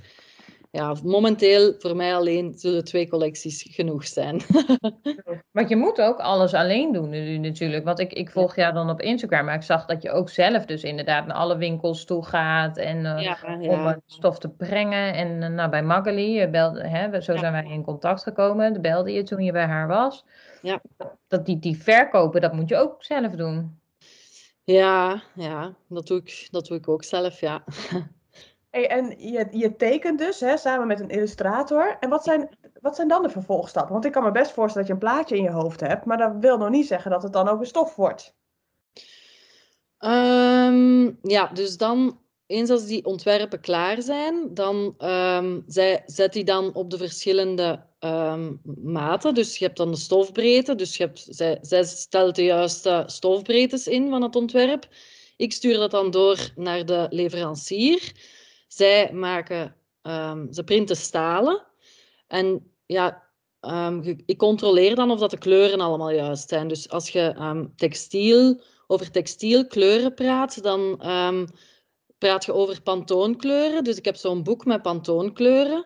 ja, 0.72 0.96
momenteel 1.04 1.74
voor 1.78 1.96
mij 1.96 2.16
alleen 2.16 2.54
zullen 2.56 2.84
twee 2.84 3.10
collecties 3.10 3.68
genoeg 3.70 4.08
zijn. 4.08 4.42
Want 5.52 5.70
je 5.70 5.76
moet 5.76 6.02
ook 6.02 6.20
alles 6.20 6.54
alleen 6.54 6.94
doen 6.94 7.10
nu 7.10 7.38
natuurlijk. 7.38 7.84
Want 7.86 8.00
ik, 8.00 8.14
ik 8.14 8.32
volg 8.32 8.56
jou 8.56 8.74
dan 8.74 8.90
op 8.90 9.02
Instagram, 9.02 9.46
maar 9.46 9.56
ik 9.56 9.62
zag 9.62 9.86
dat 9.86 10.02
je 10.02 10.12
ook 10.12 10.30
zelf 10.30 10.66
dus 10.66 10.84
inderdaad 10.84 11.26
naar 11.26 11.36
alle 11.36 11.58
winkels 11.58 12.06
toe 12.06 12.26
gaat 12.26 12.78
en 12.78 12.98
uh, 12.98 13.22
ja, 13.22 13.38
ja. 13.60 13.94
om 13.94 14.02
stof 14.06 14.40
te 14.40 14.50
brengen. 14.50 15.14
En 15.14 15.42
uh, 15.42 15.48
nou, 15.48 15.70
bij 15.70 15.84
Magali, 15.84 16.48
belde, 16.48 16.88
hè, 16.88 17.22
zo 17.22 17.38
zijn 17.38 17.52
wij 17.52 17.66
in 17.66 17.84
contact 17.84 18.24
gekomen. 18.24 18.74
De 18.74 18.80
belde 18.80 19.12
je 19.12 19.24
toen 19.24 19.44
je 19.44 19.52
bij 19.52 19.66
haar 19.66 19.88
was. 19.88 20.26
Ja. 20.62 20.82
Dat 21.28 21.46
die, 21.46 21.60
die 21.60 21.82
verkopen, 21.82 22.42
dat 22.42 22.54
moet 22.54 22.70
je 22.70 22.78
ook 22.78 23.04
zelf 23.04 23.32
doen. 23.32 23.80
Ja, 24.64 25.22
ja 25.34 25.74
dat, 25.88 26.08
doe 26.08 26.18
ik, 26.18 26.48
dat 26.52 26.66
doe 26.66 26.78
ik 26.78 26.88
ook 26.88 27.04
zelf, 27.04 27.40
ja. 27.40 27.64
En 28.70 29.16
je, 29.18 29.48
je 29.52 29.76
tekent 29.76 30.20
dus 30.20 30.40
hè, 30.40 30.58
samen 30.58 30.88
met 30.88 31.00
een 31.00 31.10
illustrator. 31.10 31.98
En 32.00 32.10
wat 32.10 32.24
zijn, 32.24 32.50
wat 32.82 32.96
zijn 32.96 33.08
dan 33.08 33.22
de 33.22 33.30
vervolgstappen? 33.30 33.94
Want 33.94 34.06
ik 34.06 34.12
kan 34.12 34.24
me 34.24 34.32
best 34.32 34.52
voorstellen 34.52 34.88
dat 34.88 34.98
je 34.98 35.06
een 35.06 35.12
plaatje 35.12 35.38
in 35.38 35.44
je 35.44 35.50
hoofd 35.50 35.80
hebt, 35.80 36.06
maar 36.06 36.18
dat 36.18 36.32
wil 36.40 36.58
nog 36.58 36.70
niet 36.70 36.88
zeggen 36.88 37.12
dat 37.12 37.24
het 37.24 37.34
dan 37.34 37.48
ook 37.48 37.60
een 37.60 37.66
stof 37.66 37.96
wordt. 37.96 38.38
Um, 40.00 41.20
ja, 41.22 41.48
dus 41.54 41.78
dan, 41.78 42.20
eens 42.46 42.70
als 42.70 42.86
die 42.86 43.06
ontwerpen 43.06 43.62
klaar 43.62 44.02
zijn, 44.02 44.54
dan 44.54 44.96
um, 44.98 45.64
zij, 45.68 46.04
zet 46.06 46.34
die 46.34 46.44
dan 46.44 46.74
op 46.74 46.90
de 46.90 46.98
verschillende 46.98 47.84
um, 48.00 48.62
maten. 48.84 49.34
Dus 49.34 49.58
je 49.58 49.66
hebt 49.66 49.78
dan 49.78 49.92
de 49.92 49.98
stofbreedte, 49.98 50.76
dus 50.76 50.98
je 50.98 51.04
hebt, 51.04 51.28
zij, 51.30 51.58
zij 51.62 51.84
stelt 51.84 52.36
de 52.36 52.44
juiste 52.44 53.04
stofbreedtes 53.06 53.88
in 53.88 54.10
van 54.10 54.22
het 54.22 54.36
ontwerp. 54.36 54.88
Ik 55.38 55.54
stuur 55.54 55.78
dat 55.78 55.92
dan 55.92 56.12
door 56.12 56.50
naar 56.56 56.86
de 56.86 57.08
leverancier. 57.10 58.12
Zij 58.70 59.14
maken, 59.14 59.76
um, 60.02 60.54
ze 60.54 60.64
printen 60.64 60.96
stalen. 60.96 61.66
En 62.28 62.72
ja, 62.86 63.24
um, 63.62 64.22
ik 64.26 64.38
controleer 64.38 64.96
dan 64.96 65.12
of 65.12 65.20
dat 65.20 65.30
de 65.30 65.38
kleuren 65.38 65.80
allemaal 65.80 66.12
juist 66.12 66.50
zijn. 66.50 66.68
Dus 66.68 66.90
als 66.90 67.10
je 67.10 67.36
um, 67.40 67.74
textiel, 67.76 68.62
over 68.88 69.12
textielkleuren 69.12 70.14
praat, 70.14 70.64
dan 70.64 70.98
praat 72.18 72.46
je 72.46 72.54
over 72.54 72.82
pantoonkleuren. 72.82 73.84
Dus 73.84 73.98
ik 73.98 74.06
heb 74.06 74.16
zo'n 74.16 74.44
boek 74.44 74.66
met 74.66 74.82
pantoonkleuren. 74.82 75.86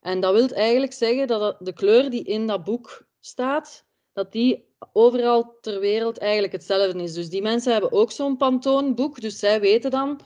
En 0.00 0.20
dat 0.20 0.34
wil 0.34 0.48
eigenlijk 0.48 0.92
zeggen 0.92 1.26
dat 1.26 1.56
de 1.60 1.72
kleur 1.72 2.10
die 2.10 2.24
in 2.24 2.46
dat 2.46 2.64
boek 2.64 3.06
staat, 3.20 3.84
dat 4.12 4.32
die 4.32 4.64
overal 4.92 5.58
ter 5.60 5.80
wereld 5.80 6.18
eigenlijk 6.18 6.52
hetzelfde 6.52 7.02
is. 7.02 7.14
Dus 7.14 7.28
die 7.28 7.42
mensen 7.42 7.72
hebben 7.72 7.92
ook 7.92 8.10
zo'n 8.10 8.36
pantoonboek. 8.36 9.20
Dus 9.20 9.38
zij 9.38 9.60
weten 9.60 9.90
dan, 9.90 10.20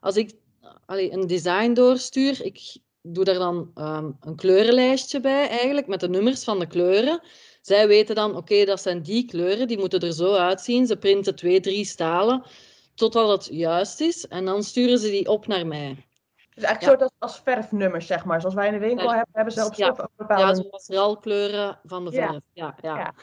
als 0.00 0.16
ik 0.16 0.30
allee, 0.86 1.12
een 1.12 1.26
design 1.26 1.72
doorstuur, 1.72 2.44
ik 2.44 2.76
doe 3.02 3.24
daar 3.24 3.38
dan 3.38 3.70
um, 3.74 4.16
een 4.20 4.36
kleurenlijstje 4.36 5.20
bij 5.20 5.48
eigenlijk, 5.48 5.86
met 5.86 6.00
de 6.00 6.08
nummers 6.08 6.44
van 6.44 6.58
de 6.58 6.66
kleuren. 6.66 7.20
Zij 7.60 7.88
weten 7.88 8.14
dan, 8.14 8.36
oké, 8.36 8.64
dat 8.64 8.80
zijn 8.80 9.02
die 9.02 9.24
kleuren, 9.26 9.68
die 9.68 9.78
moeten 9.78 10.00
er 10.00 10.12
zo 10.12 10.34
uitzien. 10.34 10.86
Ze 10.86 10.96
printen 10.96 11.34
twee, 11.34 11.60
drie 11.60 11.84
stalen, 11.84 12.42
totdat 12.94 13.28
het 13.28 13.56
juist 13.56 14.00
is. 14.00 14.26
En 14.26 14.44
dan 14.44 14.62
sturen 14.62 14.98
ze 14.98 15.10
die 15.10 15.28
op 15.28 15.46
naar 15.46 15.66
mij. 15.66 16.06
Dus 16.54 16.64
eigenlijk 16.64 16.80
ja. 16.80 17.06
soort 17.06 17.20
als, 17.20 17.32
als 17.32 17.40
verfnummers, 17.44 18.06
zeg 18.06 18.24
maar. 18.24 18.40
Zoals 18.40 18.54
wij 18.54 18.66
in 18.66 18.72
de 18.72 18.78
winkel 18.78 19.08
hebben, 19.08 19.28
hebben 19.32 19.52
ze 19.52 19.64
op 19.64 19.74
stof 19.74 19.96
ja. 19.96 20.08
bepaalde... 20.16 20.42
Ja, 20.42 20.54
zoals 20.54 20.88
ralkleuren 20.88 21.78
van 21.84 22.04
de 22.04 22.12
verf. 22.12 22.40
Ja, 22.52 22.74
ja. 22.82 23.14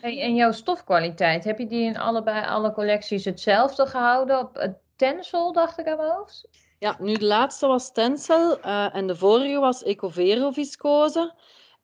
en 0.00 0.34
jouw 0.34 0.52
stofkwaliteit, 0.52 1.44
heb 1.44 1.58
je 1.58 1.66
die 1.66 1.84
in 1.84 1.98
allebei 1.98 2.46
alle 2.46 2.72
collecties 2.72 3.24
hetzelfde 3.24 3.86
gehouden? 3.86 4.38
Op 4.38 4.74
het 5.00 5.14
tensel, 5.14 5.52
dacht 5.52 5.78
ik 5.78 5.86
aan 5.86 5.96
mijn? 5.96 6.24
Ja, 6.78 6.96
nu 6.98 7.14
de 7.14 7.24
laatste 7.24 7.66
was 7.66 7.92
Tencel 7.92 8.58
uh, 8.58 8.94
en 8.94 9.06
de 9.06 9.16
vorige 9.16 9.58
was 9.58 9.82
Ecovero 9.82 10.50
viscose. 10.50 11.34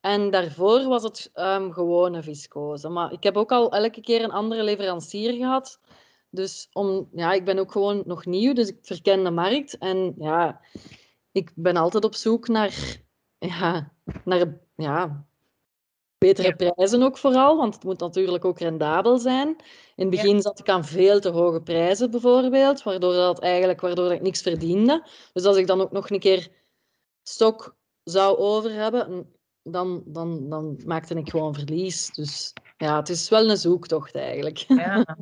En 0.01 0.31
daarvoor 0.31 0.85
was 0.85 1.03
het 1.03 1.31
um, 1.35 1.73
gewone 1.73 2.23
viscose. 2.23 2.89
Maar 2.89 3.13
ik 3.13 3.23
heb 3.23 3.37
ook 3.37 3.53
al 3.53 3.73
elke 3.73 4.01
keer 4.01 4.25
een 4.25 4.31
andere 4.31 4.63
leverancier 4.63 5.33
gehad. 5.33 5.81
Dus 6.31 6.69
om, 6.73 7.09
ja, 7.13 7.33
ik 7.33 7.45
ben 7.45 7.59
ook 7.59 7.73
gewoon 7.73 8.03
nog 8.07 8.25
nieuw, 8.25 8.53
dus 8.53 8.69
ik 8.69 8.79
verken 8.83 9.25
de 9.25 9.31
markt. 9.31 9.79
En 9.79 10.15
ja, 10.19 10.61
ik 11.33 11.53
ben 11.55 11.77
altijd 11.77 12.05
op 12.05 12.15
zoek 12.15 12.49
naar, 12.49 13.01
ja, 13.39 13.93
naar 14.25 14.59
ja, 14.77 15.26
betere 16.19 16.57
prijzen 16.57 17.03
ook 17.03 17.19
vooral, 17.19 17.57
want 17.57 17.75
het 17.75 17.85
moet 17.85 18.01
natuurlijk 18.01 18.45
ook 18.45 18.59
rendabel 18.59 19.19
zijn. 19.19 19.49
In 19.97 20.07
het 20.07 20.11
begin 20.11 20.43
zat 20.43 20.59
ik 20.59 20.69
aan 20.69 20.85
veel 20.85 21.21
te 21.21 21.29
hoge 21.29 21.63
prijzen 21.63 22.11
bijvoorbeeld, 22.11 22.83
waardoor, 22.83 23.13
dat 23.13 23.41
eigenlijk, 23.41 23.81
waardoor 23.81 24.13
ik 24.13 24.21
niks 24.21 24.43
verdiende. 24.43 25.07
Dus 25.33 25.45
als 25.45 25.57
ik 25.57 25.67
dan 25.67 25.81
ook 25.81 25.93
nog 25.93 26.11
een 26.11 26.19
keer 26.19 26.49
stok 27.23 27.77
zou 28.05 28.37
over 28.37 28.73
hebben, 28.73 29.27
dan, 29.63 30.03
dan, 30.07 30.49
dan 30.49 30.81
maakte 30.85 31.15
ik 31.15 31.31
gewoon 31.31 31.55
verlies. 31.55 32.11
Dus 32.11 32.53
ja, 32.77 32.97
het 32.97 33.09
is 33.09 33.29
wel 33.29 33.51
een 33.51 33.57
zoektocht 33.57 34.15
eigenlijk. 34.15 34.59
Ja. 34.59 35.05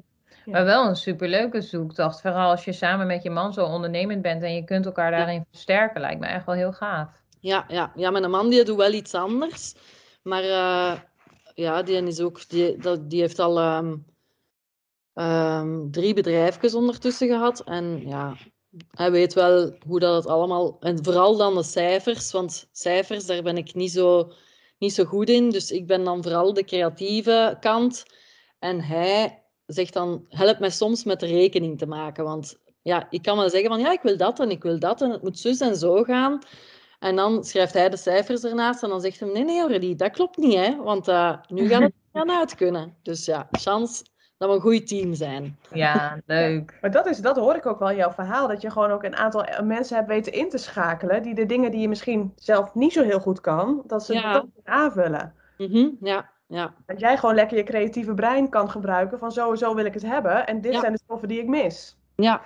Maar 0.45 0.65
wel 0.65 0.87
een 0.89 0.97
superleuke 0.97 1.61
zoektocht. 1.61 2.21
Vooral 2.21 2.51
als 2.51 2.65
je 2.65 2.73
samen 2.73 3.07
met 3.07 3.23
je 3.23 3.31
man 3.31 3.53
zo 3.53 3.65
ondernemend 3.65 4.23
bent 4.23 4.43
en 4.43 4.55
je 4.55 4.65
kunt 4.65 4.87
elkaar 4.87 5.11
daarin 5.11 5.47
versterken. 5.51 6.01
Lijkt 6.01 6.21
me 6.21 6.27
echt 6.27 6.47
wel 6.47 6.55
heel 6.55 6.73
gaaf. 6.73 7.09
Ja, 7.41 7.65
ja. 7.69 7.93
ja 7.95 8.11
mijn 8.11 8.31
man 8.31 8.49
die 8.49 8.65
doet 8.65 8.77
wel 8.77 8.93
iets 8.93 9.15
anders. 9.15 9.75
Maar 10.25 10.45
uh, 10.45 11.01
ja, 11.55 11.83
die, 11.83 12.07
is 12.07 12.21
ook, 12.21 12.49
die, 12.49 12.77
die 13.07 13.21
heeft 13.21 13.39
al 13.39 13.77
um, 13.77 14.05
um, 15.15 15.91
drie 15.91 16.15
bedrijfjes 16.15 16.75
ondertussen 16.75 17.29
gehad. 17.29 17.61
En 17.61 18.07
ja, 18.07 18.37
hij 18.91 19.11
weet 19.11 19.33
wel 19.33 19.77
hoe 19.87 20.01
dat 20.01 20.15
het 20.15 20.27
allemaal... 20.27 20.77
En 20.81 21.05
vooral 21.05 21.37
dan 21.37 21.55
de 21.55 21.63
cijfers, 21.63 22.33
want 22.33 22.69
cijfers, 22.73 23.27
daar 23.27 23.43
ben 23.43 23.57
ik 23.57 23.75
niet 23.75 23.93
zo, 23.93 24.33
niet 24.79 24.95
zo 24.95 25.05
goed 25.05 25.29
in. 25.29 25.51
Dus 25.51 25.71
ik 25.71 25.87
ben 25.87 26.05
dan 26.05 26.23
vooral 26.23 26.53
de 26.53 26.65
creatieve 26.65 27.57
kant. 27.61 28.05
En 28.59 28.81
hij 28.81 29.43
zegt 29.67 29.93
dan, 29.93 30.27
help 30.29 30.59
mij 30.59 30.71
soms 30.71 31.05
met 31.05 31.21
de 31.21 31.27
rekening 31.27 31.79
te 31.79 31.87
maken. 31.87 32.25
Want 32.25 32.59
ja, 32.83 33.07
ik 33.11 33.23
kan 33.23 33.37
wel 33.37 33.51
zeggen 33.51 33.71
van, 33.71 33.81
ja, 33.81 33.93
ik 33.93 34.03
wil 34.03 34.17
dat 34.17 34.41
en 34.41 34.51
ik 34.51 34.63
wil 34.63 34.79
dat 34.79 35.03
en 35.03 35.11
het 35.11 35.23
moet 35.23 35.39
zus 35.39 35.61
en 35.61 35.77
zo 35.77 36.03
gaan. 36.03 36.39
En 36.99 37.17
dan 37.17 37.45
schrijft 37.45 37.75
hij 37.75 37.89
de 37.89 37.97
cijfers 37.97 38.45
ernaast 38.45 38.83
en 38.83 38.89
dan 38.89 39.01
zegt 39.01 39.21
hij, 39.21 39.29
nee, 39.29 39.45
nee 39.45 39.61
Aurélie, 39.61 39.95
dat 39.95 40.11
klopt 40.11 40.37
niet, 40.37 40.55
hè. 40.55 40.77
Want 40.77 41.09
uh, 41.09 41.37
nu 41.49 41.69
gaat 41.69 41.83
het 41.83 41.93
niet 42.13 42.31
uit 42.31 42.55
kunnen. 42.55 42.95
Dus 43.03 43.25
ja, 43.25 43.49
chance 43.51 44.05
dat 44.37 44.49
we 44.49 44.55
een 44.55 44.61
goed 44.61 44.87
team 44.87 45.15
zijn. 45.15 45.59
Ja, 45.73 46.21
leuk. 46.27 46.79
maar 46.81 46.91
dat, 46.91 47.07
is, 47.07 47.19
dat 47.19 47.37
hoor 47.37 47.55
ik 47.55 47.67
ook 47.67 47.79
wel 47.79 47.91
in 47.91 47.97
jouw 47.97 48.13
verhaal. 48.13 48.49
Dat 48.49 48.61
je 48.61 48.71
gewoon 48.71 48.91
ook 48.91 49.03
een 49.03 49.17
aantal 49.17 49.47
mensen 49.63 49.97
hebt 49.97 50.09
weten 50.09 50.33
in 50.33 50.51
te 50.51 50.59
schakelen. 50.59 51.23
Die 51.23 51.35
de 51.35 51.47
dingen 51.47 51.71
die 51.71 51.81
je 51.81 51.89
misschien 51.89 52.33
zelf 52.37 52.75
niet 52.75 52.93
zo 52.93 53.03
heel 53.03 53.21
goed 53.21 53.41
kan, 53.41 53.83
dat 53.87 54.05
ze 54.05 54.13
ja. 54.13 54.33
dat 54.33 54.47
aanvullen. 54.65 55.35
Mm 55.59 55.71
-hmm, 55.71 55.97
ja, 56.01 56.31
ja. 56.47 56.75
Dat 56.87 57.01
jij 57.01 57.19
gewoon 57.19 57.35
lekker 57.35 57.57
je 57.57 57.63
creatieve 57.63 58.15
brein 58.15 58.49
kan 58.49 58.71
gebruiken 58.71 59.19
van 59.19 59.33
sowieso 59.33 59.75
wil 59.75 59.85
ik 59.85 59.95
het 59.95 60.07
hebben. 60.07 60.47
En 60.47 60.61
dit 60.61 60.73
ja. 60.73 60.81
zijn 60.81 60.93
de 60.93 61.01
stoffen 61.05 61.29
die 61.29 61.41
ik 61.41 61.49
mis. 61.49 61.97
Ja, 62.17 62.41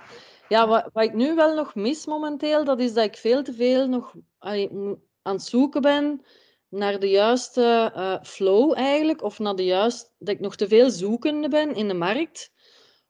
ja 0.49 0.67
wat, 0.67 0.89
wat 0.93 1.03
ik 1.03 1.13
nu 1.13 1.35
wel 1.35 1.55
nog 1.55 1.75
mis 1.75 2.05
momenteel, 2.05 2.63
dat 2.63 2.79
is 2.79 2.93
dat 2.93 3.05
ik 3.05 3.17
veel 3.17 3.43
te 3.43 3.53
veel 3.53 3.87
nog 3.87 4.13
aan 4.39 5.35
het 5.35 5.43
zoeken 5.43 5.81
ben 5.81 6.21
naar 6.69 6.99
de 6.99 7.09
juiste 7.09 7.93
uh, 7.95 8.23
flow 8.23 8.77
eigenlijk, 8.77 9.23
of 9.23 9.39
naar 9.39 9.55
de 9.55 9.65
juiste, 9.65 10.09
dat 10.17 10.35
ik 10.35 10.39
nog 10.39 10.55
te 10.55 10.67
veel 10.67 10.89
zoekende 10.89 11.47
ben 11.47 11.75
in 11.75 11.87
de 11.87 11.93
markt, 11.93 12.51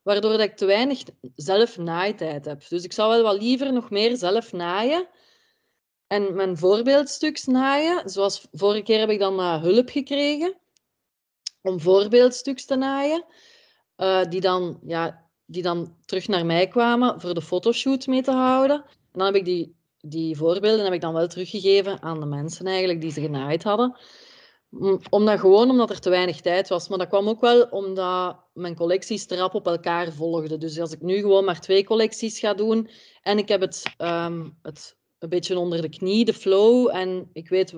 waardoor 0.01 0.31
dat 0.31 0.39
ik 0.39 0.55
te 0.55 0.65
weinig 0.65 1.03
zelf 1.36 1.77
naaitijd 1.77 2.46
heb. 2.46 2.67
Dus 2.67 2.84
ik 2.84 2.93
zou 2.93 3.10
wel 3.10 3.24
wat 3.24 3.41
liever 3.41 3.74
nog 3.74 3.89
meer 3.89 4.17
zelf 4.17 4.51
naaien 4.51 5.08
en 6.08 6.36
mijn 6.36 6.58
voorbeeldstuk 6.58 7.46
naaien. 7.46 8.10
Zoals 8.10 8.48
vorige 8.51 8.84
keer 8.84 9.00
heb 9.00 9.10
ik 9.10 9.19
dan 9.19 9.39
hulp 9.39 9.89
gekregen 9.89 10.58
om 11.62 11.79
voorbeeldstuks 11.79 12.65
te 12.65 12.75
naaien, 12.75 13.25
uh, 13.98 14.24
die, 14.24 14.41
dan, 14.41 14.79
ja, 14.86 15.28
die 15.50 15.62
dan 15.62 15.96
terug 16.06 16.27
naar 16.27 16.46
mij 16.46 16.68
kwamen 16.68 17.22
voor 17.22 17.34
de 17.34 17.41
fotoshoot 17.41 18.08
mee 18.08 18.22
te 18.22 18.32
houden. 18.32 18.84
En 18.86 19.20
dan 19.20 19.25
heb 19.25 19.36
ik 19.36 19.46
die 19.46 19.77
die 20.01 20.38
voorbeelden 20.38 20.84
heb 20.84 20.94
ik 20.94 21.01
dan 21.01 21.13
wel 21.13 21.27
teruggegeven 21.27 22.01
aan 22.01 22.20
de 22.20 22.25
mensen 22.25 22.65
eigenlijk 22.65 23.01
die 23.01 23.12
ze 23.12 23.22
genaaid 23.22 23.63
hadden. 23.63 23.98
Omdat, 25.10 25.39
gewoon 25.39 25.70
omdat 25.70 25.89
er 25.89 26.00
te 26.00 26.10
weinig 26.10 26.41
tijd 26.41 26.68
was. 26.68 26.88
Maar 26.88 26.98
dat 26.98 27.08
kwam 27.08 27.27
ook 27.27 27.41
wel 27.41 27.63
omdat 27.63 28.39
mijn 28.53 28.75
collecties 28.75 29.25
trap 29.25 29.53
op 29.53 29.68
elkaar 29.68 30.12
volgden. 30.12 30.60
Dus 30.60 30.79
als 30.79 30.91
ik 30.91 31.01
nu 31.01 31.20
gewoon 31.20 31.46
maar 31.46 31.60
twee 31.60 31.84
collecties 31.84 32.39
ga 32.39 32.53
doen 32.53 32.89
en 33.22 33.38
ik 33.38 33.48
heb 33.48 33.62
het, 33.62 33.84
um, 33.98 34.58
het 34.62 34.98
een 35.20 35.29
beetje 35.29 35.60
onder 35.60 35.82
de 35.82 35.89
knie, 35.89 36.25
de 36.25 36.34
flow, 36.34 36.96
en 36.96 37.29
ik 37.34 37.50
weet 37.50 37.74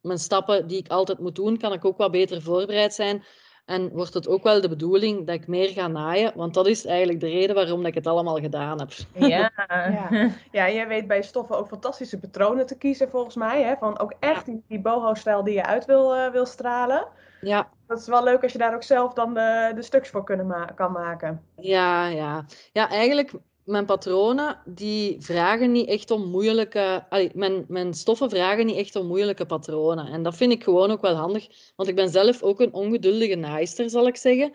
mijn 0.00 0.18
stappen 0.18 0.66
die 0.66 0.78
ik 0.78 0.88
altijd 0.88 1.18
moet 1.18 1.34
doen, 1.34 1.58
kan 1.58 1.72
ik 1.72 1.84
ook 1.84 1.96
wat 1.96 2.10
beter 2.10 2.42
voorbereid 2.42 2.94
zijn. 2.94 3.24
En 3.64 3.90
wordt 3.92 4.14
het 4.14 4.28
ook 4.28 4.42
wel 4.42 4.60
de 4.60 4.68
bedoeling 4.68 5.26
dat 5.26 5.34
ik 5.34 5.46
meer 5.46 5.68
ga 5.68 5.86
naaien? 5.86 6.32
Want 6.34 6.54
dat 6.54 6.66
is 6.66 6.86
eigenlijk 6.86 7.20
de 7.20 7.28
reden 7.28 7.54
waarom 7.54 7.78
dat 7.78 7.86
ik 7.86 7.94
het 7.94 8.06
allemaal 8.06 8.36
gedaan 8.36 8.78
heb. 8.78 8.90
Ja, 9.14 9.50
ja. 9.68 10.30
ja 10.50 10.70
jij 10.70 10.88
weet 10.88 11.06
bij 11.06 11.22
stoffen 11.22 11.58
ook 11.58 11.68
fantastische 11.68 12.18
patronen 12.18 12.66
te 12.66 12.78
kiezen 12.78 13.10
volgens 13.10 13.34
mij. 13.34 13.62
Hè? 13.62 13.76
Van 13.76 13.98
ook 13.98 14.14
echt 14.18 14.46
die, 14.46 14.62
die 14.68 14.80
boho-stijl 14.80 15.44
die 15.44 15.54
je 15.54 15.64
uit 15.64 15.84
wil, 15.84 16.16
uh, 16.16 16.28
wil 16.28 16.46
stralen. 16.46 17.08
Ja. 17.40 17.68
Dat 17.86 17.98
is 17.98 18.06
wel 18.06 18.24
leuk 18.24 18.42
als 18.42 18.52
je 18.52 18.58
daar 18.58 18.74
ook 18.74 18.82
zelf 18.82 19.12
dan 19.12 19.34
de, 19.34 19.72
de 19.74 19.82
stuks 19.82 20.08
voor 20.08 20.24
kunnen 20.24 20.46
ma 20.46 20.64
kan 20.64 20.92
maken. 20.92 21.42
Ja, 21.56 22.06
ja. 22.06 22.44
ja, 22.72 22.88
eigenlijk 22.88 23.32
mijn 23.64 23.86
patronen, 23.86 24.58
die 24.64 25.16
vragen 25.20 25.72
niet 25.72 25.88
echt 25.88 26.10
om 26.10 26.30
moeilijke... 26.30 27.06
Allee, 27.08 27.30
mijn, 27.34 27.64
mijn 27.68 27.94
stoffen 27.94 28.30
vragen 28.30 28.66
niet 28.66 28.76
echt 28.76 28.96
om 28.96 29.06
moeilijke 29.06 29.46
patronen. 29.46 30.06
En 30.06 30.22
dat 30.22 30.36
vind 30.36 30.52
ik 30.52 30.62
gewoon 30.62 30.90
ook 30.90 31.00
wel 31.00 31.14
handig, 31.14 31.72
want 31.76 31.88
ik 31.88 31.94
ben 31.94 32.08
zelf 32.08 32.42
ook 32.42 32.60
een 32.60 32.74
ongeduldige 32.74 33.34
naaister, 33.34 33.90
zal 33.90 34.06
ik 34.06 34.16
zeggen. 34.16 34.52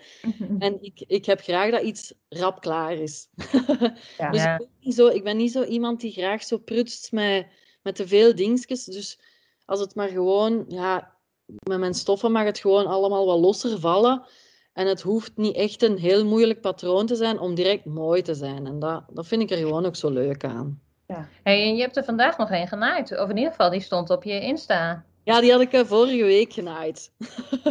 En 0.59 0.77
ik, 0.81 1.03
ik 1.07 1.25
heb 1.25 1.41
graag 1.41 1.71
dat 1.71 1.81
iets 1.81 2.13
rap 2.29 2.61
klaar 2.61 2.93
is. 2.93 3.27
Ja. 4.17 4.29
dus 4.31 4.41
ik 4.43 4.57
ben, 4.57 4.69
niet 4.81 4.95
zo, 4.95 5.07
ik 5.07 5.23
ben 5.23 5.37
niet 5.37 5.51
zo 5.51 5.63
iemand 5.63 6.01
die 6.01 6.11
graag 6.11 6.43
zo 6.43 6.57
prutst 6.57 7.11
met, 7.11 7.47
met 7.81 7.95
te 7.95 8.07
veel 8.07 8.35
dingetjes. 8.35 8.83
Dus 8.83 9.19
als 9.65 9.79
het 9.79 9.95
maar 9.95 10.09
gewoon... 10.09 10.65
Ja, 10.67 11.15
met 11.45 11.79
mijn 11.79 11.93
stoffen 11.93 12.31
mag 12.31 12.43
het 12.43 12.59
gewoon 12.59 12.85
allemaal 12.85 13.25
wat 13.25 13.39
losser 13.39 13.79
vallen. 13.79 14.25
En 14.77 14.87
het 14.87 15.01
hoeft 15.01 15.31
niet 15.35 15.55
echt 15.55 15.83
een 15.83 15.97
heel 15.97 16.25
moeilijk 16.25 16.61
patroon 16.61 17.05
te 17.05 17.15
zijn 17.15 17.39
om 17.39 17.55
direct 17.55 17.85
mooi 17.85 18.21
te 18.21 18.33
zijn. 18.33 18.67
En 18.67 18.79
dat, 18.79 19.03
dat 19.09 19.27
vind 19.27 19.41
ik 19.41 19.51
er 19.51 19.57
gewoon 19.57 19.85
ook 19.85 19.95
zo 19.95 20.09
leuk 20.09 20.43
aan. 20.43 20.81
Hey, 21.43 21.63
en 21.63 21.75
je 21.75 21.81
hebt 21.81 21.97
er 21.97 22.03
vandaag 22.03 22.37
nog 22.37 22.51
een 22.51 22.67
genaaid. 22.67 23.19
Of 23.19 23.29
in 23.29 23.37
ieder 23.37 23.51
geval, 23.51 23.69
die 23.69 23.81
stond 23.81 24.09
op 24.09 24.23
je 24.23 24.41
Insta. 24.41 25.03
Ja, 25.23 25.41
die 25.41 25.51
had 25.51 25.61
ik 25.61 25.73
eh, 25.73 25.85
vorige 25.85 26.23
week 26.23 26.53
genaaid. 26.53 27.11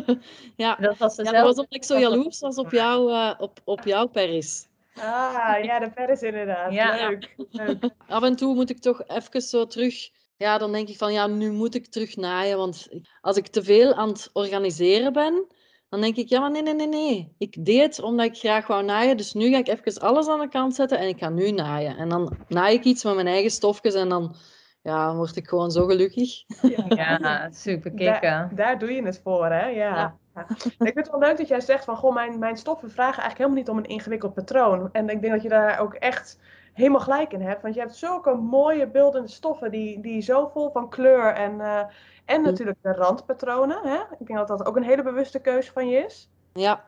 ja. 0.57 0.75
Dat 0.75 0.99
was 0.99 1.17
ja, 1.17 1.23
dat 1.23 1.43
was 1.43 1.57
omdat 1.57 1.75
ik 1.75 1.85
zo 1.85 1.99
jaloers 1.99 2.41
was 2.41 2.57
op, 2.57 2.71
jou, 2.71 3.13
eh, 3.13 3.33
op, 3.39 3.61
op 3.65 3.85
jouw 3.85 4.07
Paris. 4.07 4.67
Ah, 4.95 5.65
ja, 5.65 5.79
de 5.79 5.91
Paris 5.95 6.23
inderdaad. 6.23 6.73
Ja. 6.73 7.09
Leuk. 7.09 7.35
Leuk. 7.51 7.91
Af 8.09 8.23
en 8.23 8.37
toe 8.37 8.55
moet 8.55 8.71
ik 8.71 8.79
toch 8.79 9.03
even 9.07 9.43
zo 9.43 9.67
terug... 9.67 10.11
Ja, 10.37 10.59
dan 10.59 10.73
denk 10.73 10.89
ik 10.89 10.97
van, 10.97 11.13
ja, 11.13 11.27
nu 11.27 11.51
moet 11.51 11.75
ik 11.75 11.87
terug 11.87 12.17
naaien. 12.17 12.57
Want 12.57 12.89
als 13.21 13.37
ik 13.37 13.47
te 13.47 13.63
veel 13.63 13.95
aan 13.95 14.09
het 14.09 14.31
organiseren 14.33 15.13
ben, 15.13 15.47
dan 15.89 16.01
denk 16.01 16.17
ik, 16.17 16.29
ja, 16.29 16.41
maar 16.41 16.51
nee, 16.51 16.63
nee, 16.63 16.75
nee, 16.75 16.89
nee. 16.89 17.35
Ik 17.39 17.65
deed 17.65 17.81
het 17.81 18.03
omdat 18.03 18.27
ik 18.27 18.37
graag 18.37 18.67
wou 18.67 18.85
naaien. 18.85 19.17
Dus 19.17 19.33
nu 19.33 19.51
ga 19.51 19.59
ik 19.59 19.69
even 19.69 20.01
alles 20.01 20.29
aan 20.29 20.41
de 20.41 20.49
kant 20.49 20.75
zetten 20.75 20.99
en 20.99 21.09
ik 21.09 21.19
ga 21.19 21.29
nu 21.29 21.51
naaien. 21.51 21.97
En 21.97 22.09
dan 22.09 22.37
naai 22.49 22.77
ik 22.77 22.85
iets 22.85 23.05
met 23.05 23.15
mijn 23.15 23.27
eigen 23.27 23.51
stofjes 23.51 23.95
en 23.95 24.09
dan 24.09 24.37
ja, 24.83 25.07
dan 25.07 25.17
word 25.17 25.37
ik 25.37 25.49
gewoon 25.49 25.71
zo 25.71 25.87
gelukkig. 25.87 26.45
Ja, 26.89 27.51
super 27.51 27.91
kicken. 27.91 28.21
Daar, 28.21 28.55
daar 28.55 28.79
doe 28.79 28.93
je 28.93 29.03
het 29.03 29.21
voor, 29.23 29.47
hè? 29.47 29.67
Ja. 29.67 29.97
Ja. 29.97 30.17
Ja. 30.35 30.47
Ik 30.49 30.75
vind 30.77 30.95
het 30.95 31.11
wel 31.11 31.21
leuk 31.21 31.37
dat 31.37 31.49
jij 31.49 31.61
zegt 31.61 31.85
van, 31.85 31.97
goh, 31.97 32.15
mijn, 32.15 32.39
mijn 32.39 32.57
stoffen 32.57 32.91
vragen 32.91 33.23
eigenlijk 33.23 33.39
helemaal 33.39 33.59
niet 33.59 33.69
om 33.69 33.79
een 33.79 33.97
ingewikkeld 33.97 34.35
patroon. 34.35 34.89
En 34.93 35.09
ik 35.09 35.21
denk 35.21 35.33
dat 35.33 35.43
je 35.43 35.49
daar 35.49 35.81
ook 35.81 35.95
echt 35.95 36.39
helemaal 36.77 37.01
gelijk 37.01 37.33
in 37.33 37.41
hebt. 37.41 37.63
Want 37.63 37.75
je 37.75 37.81
hebt 37.81 37.97
zulke 37.97 38.35
mooie 38.35 38.87
beeldende 38.87 39.29
stoffen 39.29 39.71
die, 39.71 40.01
die 40.01 40.21
zo 40.21 40.51
vol 40.53 40.71
van 40.71 40.89
kleur 40.89 41.35
en, 41.35 41.61
eh, 41.61 41.83
en 42.25 42.43
natuurlijk 42.43 42.79
de 42.83 42.93
randpatronen. 42.93 43.79
Hè? 43.83 43.99
Ik 44.19 44.27
denk 44.27 44.39
dat 44.39 44.49
dat 44.49 44.67
ook 44.67 44.77
een 44.77 44.83
hele 44.85 45.03
bewuste 45.03 45.39
keuze 45.39 45.73
van 45.73 45.89
je 45.89 45.99
is. 45.99 46.29
Ja. 46.53 46.85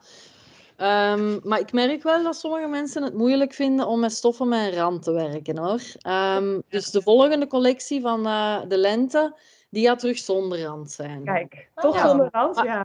Ehm, 0.76 1.38
maar 1.42 1.58
ik 1.58 1.72
merk 1.72 2.02
wel 2.02 2.22
dat 2.22 2.36
sommige 2.36 2.66
mensen 2.66 3.02
het 3.02 3.14
moeilijk 3.14 3.52
vinden 3.52 3.86
om 3.86 4.00
met 4.00 4.12
stoffen 4.12 4.48
met 4.48 4.60
een 4.72 4.78
rand 4.78 5.02
te 5.02 5.12
werken 5.12 5.58
hoor. 5.58 5.80
Ehm, 5.98 6.60
dus 6.68 6.90
de 6.90 7.02
volgende 7.02 7.46
collectie 7.46 8.00
van 8.00 8.26
eh, 8.26 8.60
de 8.68 8.78
lente, 8.78 9.36
die 9.70 9.86
gaat 9.86 9.98
terug 9.98 10.18
zonder 10.18 10.62
rand 10.62 10.90
zijn. 10.90 11.24
Kijk, 11.24 11.70
toch 11.74 11.94
Ja. 11.94 12.08
zonder 12.08 12.28
rand, 12.32 12.56
Ah, 12.56 12.64
ja. 12.64 12.84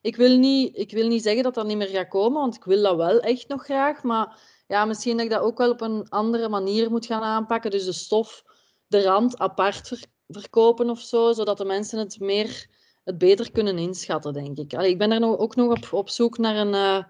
Ik 0.00 0.16
wil, 0.16 0.38
niet, 0.38 0.76
ik 0.76 0.90
wil 0.90 1.08
niet 1.08 1.22
zeggen 1.22 1.42
dat 1.42 1.54
dat 1.54 1.66
niet 1.66 1.76
meer 1.76 1.86
gaat 1.88 2.08
komen, 2.08 2.40
want 2.40 2.54
ik 2.56 2.64
wil 2.64 2.82
dat 2.82 2.96
wel 2.96 3.20
echt 3.20 3.48
nog 3.48 3.64
graag. 3.64 4.02
Maar 4.02 4.38
ja, 4.66 4.84
misschien 4.84 5.16
dat 5.16 5.24
ik 5.26 5.32
dat 5.32 5.40
ook 5.40 5.58
wel 5.58 5.70
op 5.70 5.80
een 5.80 6.06
andere 6.08 6.48
manier 6.48 6.90
moet 6.90 7.06
gaan 7.06 7.22
aanpakken. 7.22 7.70
Dus 7.70 7.84
de 7.84 7.92
stof, 7.92 8.42
de 8.86 9.02
rand 9.02 9.38
apart 9.38 9.88
ver- 9.88 10.04
verkopen 10.28 10.90
of 10.90 10.98
zo, 11.00 11.32
zodat 11.32 11.58
de 11.58 11.64
mensen 11.64 11.98
het 11.98 12.20
meer, 12.20 12.66
het 13.04 13.18
beter 13.18 13.52
kunnen 13.52 13.78
inschatten, 13.78 14.32
denk 14.32 14.58
ik. 14.58 14.74
Allee, 14.74 14.90
ik 14.90 14.98
ben 14.98 15.10
er 15.12 15.20
nog, 15.20 15.36
ook 15.38 15.56
nog 15.56 15.70
op, 15.70 15.92
op 15.92 16.08
zoek 16.08 16.38
naar 16.38 16.56
een, 16.56 16.74
eh, 16.74 17.04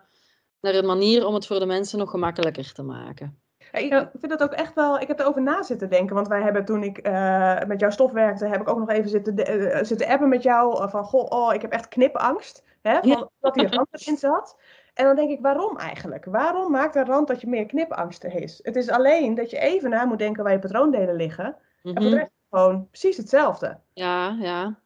naar 0.61 0.75
een 0.75 0.87
manier 0.87 1.26
om 1.26 1.34
het 1.34 1.46
voor 1.46 1.58
de 1.58 1.66
mensen 1.66 1.99
nog 1.99 2.11
gemakkelijker 2.11 2.73
te 2.73 2.82
maken. 2.82 3.38
Ja, 3.73 4.00
ik 4.00 4.11
vind 4.20 4.28
dat 4.38 4.42
ook 4.42 4.52
echt 4.52 4.75
wel. 4.75 4.99
Ik 5.00 5.08
heb 5.08 5.18
erover 5.20 5.42
na 5.42 5.62
zitten 5.62 5.88
denken. 5.90 6.14
Want 6.14 6.28
wij 6.28 6.42
hebben 6.42 6.64
toen 6.64 6.83
ik 6.83 6.98
eh, 6.98 7.61
met 7.66 7.81
jouw 7.81 7.90
stof 7.90 8.12
werkte, 8.12 8.46
heb 8.46 8.61
ik 8.61 8.68
ook 8.68 8.78
nog 8.78 8.88
even 8.90 9.11
zitten, 9.11 9.35
de- 9.35 9.44
eh, 9.44 9.85
zitten 9.85 10.07
appen 10.09 10.28
met 10.28 10.42
jou. 10.42 10.90
Van 10.90 11.05
goh, 11.05 11.26
oh, 11.28 11.55
ik 11.55 11.62
heb 11.62 11.72
echt 11.72 11.88
knipangst. 11.88 12.62
Hè, 12.83 12.98
van, 13.00 13.09
Ja. 13.09 13.31
Dat 13.40 13.55
die 13.55 13.68
rand 13.68 13.88
erin 14.00 14.16
zat. 14.16 14.57
En 14.94 15.04
dan 15.04 15.16
denk 15.16 15.30
ik, 15.30 15.40
waarom 15.40 15.76
eigenlijk? 15.78 16.24
Waarom 16.24 16.70
maakt 16.70 16.94
een 16.96 17.04
rand 17.07 17.28
dat 17.28 17.40
je 17.40 17.46
meer 17.48 17.66
knipangst 17.66 18.24
is? 18.24 18.61
Het 18.62 18.76
is 18.76 18.90
alleen 18.90 19.35
dat 19.35 19.50
je 19.50 19.59
even 19.59 19.90
na 19.90 20.04
moet 20.04 20.18
denken 20.18 20.42
waar 20.44 20.52
je 20.52 20.59
patroondelen 20.59 21.14
liggen. 21.16 21.44
En 21.44 21.57
voor 21.83 21.92
Mhm. 21.92 22.11
de 22.11 22.16
rest 22.16 22.30
gewoon 22.50 22.88
precies 22.88 23.16
hetzelfde. 23.16 23.78
Ja, 23.92 24.37
ja. 24.40 24.78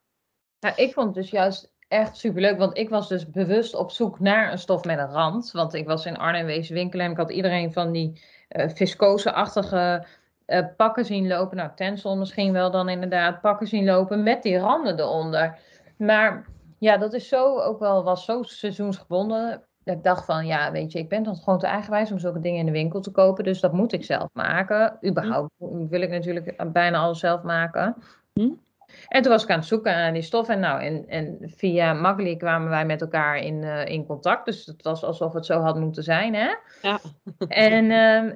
Nou, 0.61 0.75
ik 0.77 0.93
vond 0.93 1.07
het 1.07 1.15
dus 1.15 1.31
juist 1.31 1.73
echt 1.89 2.17
superleuk, 2.17 2.59
want 2.59 2.79
ik 2.79 2.89
was 2.89 3.09
dus 3.09 3.31
bewust 3.31 3.75
op 3.75 3.91
zoek 3.91 4.21
naar 4.21 4.53
een 4.53 4.59
stof 4.59 4.85
met 4.85 4.99
een 4.99 5.11
rand. 5.11 5.51
Want 5.53 5.75
ik 5.75 5.87
was 5.87 6.07
in 6.07 6.17
Arnhem 6.17 6.47
wezen 6.47 6.75
winkelen 6.75 7.05
en 7.07 7.11
ik 7.13 7.17
had 7.17 7.31
iedereen 7.31 7.73
van 7.73 7.93
die 7.93 8.23
eh 8.49 8.69
viscose-achtige 8.69 10.07
eh, 10.47 10.67
pakken 10.77 11.05
zien 11.05 11.27
lopen. 11.27 11.57
Nou, 11.57 11.71
Tensel 11.75 12.17
misschien 12.17 12.53
wel 12.53 12.71
dan 12.71 12.89
inderdaad, 12.89 13.41
pakken 13.41 13.67
zien 13.67 13.85
lopen 13.85 14.23
met 14.23 14.43
die 14.43 14.59
randen 14.59 14.99
eronder. 15.01 15.59
Maar 15.97 16.47
ja, 16.79 16.97
dat 16.97 17.13
is 17.13 17.29
zo 17.29 17.59
ook 17.61 17.79
wel, 17.79 18.05
was 18.05 18.25
zo 18.25 18.43
seizoensgebonden. 18.43 19.63
Dat 19.89 19.97
ik 19.97 20.03
dacht 20.03 20.25
van, 20.25 20.47
ja, 20.47 20.73
weet 20.73 20.93
je, 20.93 20.99
ik 20.99 21.09
ben 21.09 21.23
dan 21.23 21.37
gewoon 21.37 21.59
te 21.59 21.67
eigenwijs 21.67 22.13
om 22.13 22.19
zulke 22.19 22.41
dingen 22.41 22.59
in 22.59 22.67
de 22.67 22.73
winkel 22.73 23.01
te 23.01 23.11
kopen. 23.11 23.45
Dus 23.45 23.61
dat 23.61 23.73
moet 23.73 23.93
ik 23.93 24.05
zelf 24.05 24.29
maken. 24.33 24.99
Überhaupt 25.07 25.51
wil 25.59 26.01
ik 26.01 26.11
natuurlijk 26.11 26.73
bijna 26.73 26.99
alles 26.99 27.19
zelf 27.19 27.43
maken. 27.43 27.97
Hm. 28.33 28.51
En 29.09 29.23
toen 29.23 29.33
was 29.33 29.43
ik 29.43 29.51
aan 29.51 29.59
het 29.59 29.67
zoeken 29.67 29.93
naar 29.93 30.13
die 30.13 30.23
stof. 30.23 30.49
En, 30.49 30.61
nou, 30.61 30.83
en, 30.83 31.09
en 31.09 31.39
via 31.57 31.93
Magali 31.93 32.37
kwamen 32.37 32.69
wij 32.69 32.87
met 32.87 33.01
elkaar 33.01 33.37
in, 33.37 33.63
eh, 33.65 33.87
in 33.87 34.07
contact. 34.07 34.45
Dus 34.45 34.67
het 34.67 34.83
was 34.83 35.05
alsof 35.05 35.33
het 35.33 35.47
zo 35.47 35.61
had 35.61 35.79
moeten 35.79 36.03
zijn, 36.03 36.35
hè? 36.35 36.55
Ja. 36.83 37.01
En, 37.49 37.91
ehm, 37.91 38.35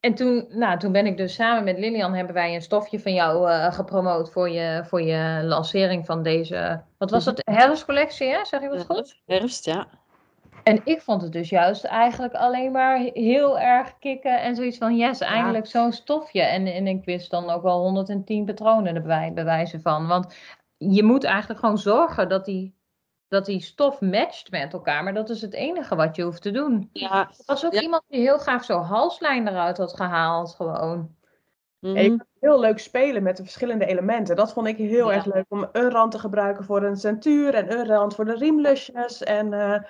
en 0.00 0.14
toen, 0.14 0.46
nou, 0.48 0.78
toen 0.78 0.92
ben 0.92 1.06
ik 1.06 1.16
dus 1.16 1.34
samen 1.34 1.64
met 1.64 1.78
Lilian 1.78 2.14
hebben 2.14 2.34
wij 2.34 2.54
een 2.54 2.62
stofje 2.62 3.00
van 3.00 3.14
jou 3.14 3.50
eh, 3.50 3.72
gepromoot 3.72 4.30
voor 4.30 4.50
je, 4.50 4.82
voor 4.84 5.02
je 5.02 5.40
lancering 5.44 6.06
van 6.06 6.22
deze, 6.22 6.82
wat 6.98 7.10
was 7.10 7.24
het, 7.24 7.42
herfstcollectie, 7.44 8.28
hè? 8.28 8.44
Zeg 8.44 8.60
ik 8.60 8.70
dat 8.70 8.84
goed? 8.84 9.22
Herfst, 9.26 9.64
ja. 9.64 9.88
En 10.62 10.80
ik 10.84 11.00
vond 11.02 11.22
het 11.22 11.32
dus 11.32 11.48
juist 11.48 11.84
eigenlijk 11.84 12.34
alleen 12.34 12.72
maar 12.72 12.98
heel 12.98 13.58
erg 13.58 13.98
kicken 13.98 14.40
en 14.40 14.56
zoiets 14.56 14.78
van, 14.78 14.96
yes, 14.96 15.20
eindelijk 15.20 15.66
zo'n 15.66 15.92
stofje. 15.92 16.42
En, 16.42 16.66
en 16.66 16.86
ik 16.86 17.04
wist 17.04 17.30
dan 17.30 17.50
ook 17.50 17.62
wel 17.62 17.78
110 17.80 18.44
patronen 18.44 18.94
erbij, 18.94 19.32
bewijzen 19.34 19.80
van. 19.80 20.06
Want 20.06 20.34
je 20.76 21.02
moet 21.02 21.24
eigenlijk 21.24 21.60
gewoon 21.60 21.78
zorgen 21.78 22.28
dat 22.28 22.44
die, 22.44 22.76
dat 23.28 23.46
die 23.46 23.60
stof 23.60 24.00
matcht 24.00 24.50
met 24.50 24.72
elkaar. 24.72 25.04
Maar 25.04 25.14
dat 25.14 25.30
is 25.30 25.42
het 25.42 25.54
enige 25.54 25.96
wat 25.96 26.16
je 26.16 26.22
hoeft 26.22 26.42
te 26.42 26.50
doen. 26.50 26.88
Ja. 26.92 27.20
Er 27.28 27.42
was 27.46 27.66
ook 27.66 27.72
Ja. 27.72 27.80
iemand 27.80 28.02
die 28.08 28.20
heel 28.20 28.38
graag 28.38 28.64
zo'n 28.64 28.82
halslijn 28.82 29.48
eruit 29.48 29.76
had 29.76 29.96
gehaald, 29.96 30.54
gewoon. 30.54 31.16
Mhm. 31.80 32.18
Heel 32.40 32.60
leuk 32.60 32.78
spelen 32.78 33.22
met 33.22 33.36
de 33.36 33.42
verschillende 33.42 33.86
elementen. 33.86 34.36
Dat 34.36 34.52
vond 34.52 34.66
ik 34.66 34.76
heel 34.76 35.08
Ja. 35.10 35.14
erg 35.14 35.24
leuk 35.24 35.44
om 35.48 35.68
een 35.72 35.90
rand 35.90 36.12
te 36.12 36.18
gebruiken 36.18 36.64
voor 36.64 36.82
een 36.82 36.96
centuur 36.96 37.54
en 37.54 37.72
een 37.72 37.86
rand 37.86 38.14
voor 38.14 38.24
de 38.24 38.34
riemlusjes. 38.34 39.22
En 39.22 39.52
eh, 39.52 39.82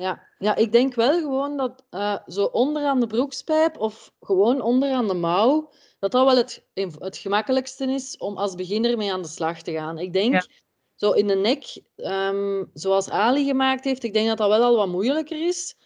Ja, 0.00 0.22
ja, 0.38 0.54
ik 0.56 0.72
denk 0.72 0.94
wel 0.94 1.12
gewoon 1.20 1.56
dat 1.56 1.84
eh, 1.90 2.16
zo 2.26 2.44
onderaan 2.44 3.00
de 3.00 3.06
broekspijp 3.06 3.78
of 3.78 4.12
gewoon 4.20 4.60
onderaan 4.60 5.08
de 5.08 5.14
mouw, 5.14 5.70
dat 5.98 6.12
dat 6.12 6.24
wel 6.26 6.36
het, 6.36 6.66
het 6.98 7.16
gemakkelijkste 7.16 7.84
is 7.84 8.16
om 8.16 8.36
als 8.36 8.54
beginner 8.54 8.96
mee 8.96 9.12
aan 9.12 9.22
de 9.22 9.28
slag 9.28 9.62
te 9.62 9.72
gaan. 9.72 9.98
Ik 9.98 10.12
denk 10.12 10.32
Ja. 10.34 10.46
zo 10.94 11.10
in 11.10 11.26
de 11.26 11.34
nek, 11.34 11.82
ehm, 11.96 12.64
zoals 12.72 13.10
Ali 13.10 13.44
gemaakt 13.44 13.84
heeft, 13.84 14.02
ik 14.02 14.12
denk 14.12 14.28
dat 14.28 14.38
dat 14.38 14.48
wel 14.48 14.62
al 14.62 14.76
wat 14.76 14.88
moeilijker 14.88 15.46
is. 15.46 15.76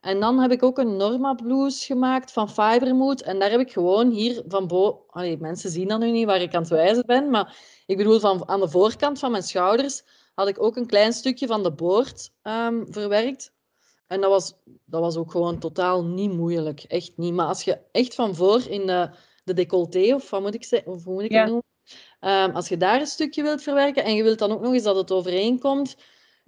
En 0.00 0.20
dan 0.20 0.38
heb 0.38 0.52
ik 0.52 0.62
ook 0.62 0.78
een 0.78 0.96
Norma 0.96 1.34
blouse 1.34 1.84
gemaakt 1.84 2.32
van 2.32 2.50
Fibermood. 2.50 3.20
En 3.20 3.38
daar 3.38 3.50
heb 3.50 3.60
ik 3.60 3.72
gewoon 3.72 4.10
hier 4.10 4.42
van 4.48 4.66
boven... 4.66 5.38
Mensen 5.40 5.70
zien 5.70 5.88
dat 5.88 5.98
nu 6.00 6.10
niet 6.10 6.26
waar 6.26 6.40
ik 6.40 6.54
aan 6.54 6.60
het 6.60 6.70
wijzen 6.70 7.06
ben. 7.06 7.30
Maar 7.30 7.56
ik 7.86 7.96
bedoel, 7.96 8.20
van, 8.20 8.48
aan 8.48 8.60
de 8.60 8.68
voorkant 8.68 9.18
van 9.18 9.30
mijn 9.30 9.42
schouders 9.42 10.02
had 10.34 10.48
ik 10.48 10.62
ook 10.62 10.76
een 10.76 10.86
klein 10.86 11.12
stukje 11.12 11.46
van 11.46 11.62
de 11.62 11.72
boord 11.72 12.30
ehm, 12.42 12.84
verwerkt. 12.86 13.52
En 14.06 14.20
dat 14.20 14.30
was, 14.30 14.54
dat 14.84 15.00
was 15.00 15.16
ook 15.16 15.30
gewoon 15.30 15.58
totaal 15.58 16.04
niet 16.04 16.32
moeilijk. 16.32 16.80
Echt 16.82 17.12
niet. 17.16 17.32
Maar 17.34 17.46
als 17.46 17.62
je 17.62 17.78
echt 17.92 18.14
van 18.14 18.34
voor 18.34 18.68
in 18.68 18.86
de, 18.86 19.10
de 19.44 19.52
decolleté, 19.54 20.14
of 20.14 20.30
wat 20.30 20.40
moet 20.42 20.54
ik 20.54 20.64
zeggen, 20.64 20.92
of 20.92 21.04
hoe 21.04 21.14
moet 21.14 21.22
ik 21.22 21.30
Ja. 21.32 21.36
het 21.38 21.46
noemen? 21.46 21.62
Ehm, 22.20 22.50
als 22.54 22.68
je 22.68 22.76
daar 22.76 23.00
een 23.00 23.06
stukje 23.06 23.42
wilt 23.42 23.62
verwerken 23.62 24.04
en 24.04 24.14
je 24.14 24.22
wilt 24.22 24.38
dan 24.38 24.52
ook 24.52 24.60
nog 24.60 24.72
eens 24.72 24.82
dat 24.82 24.96
het 24.96 25.12
overeenkomt, 25.12 25.96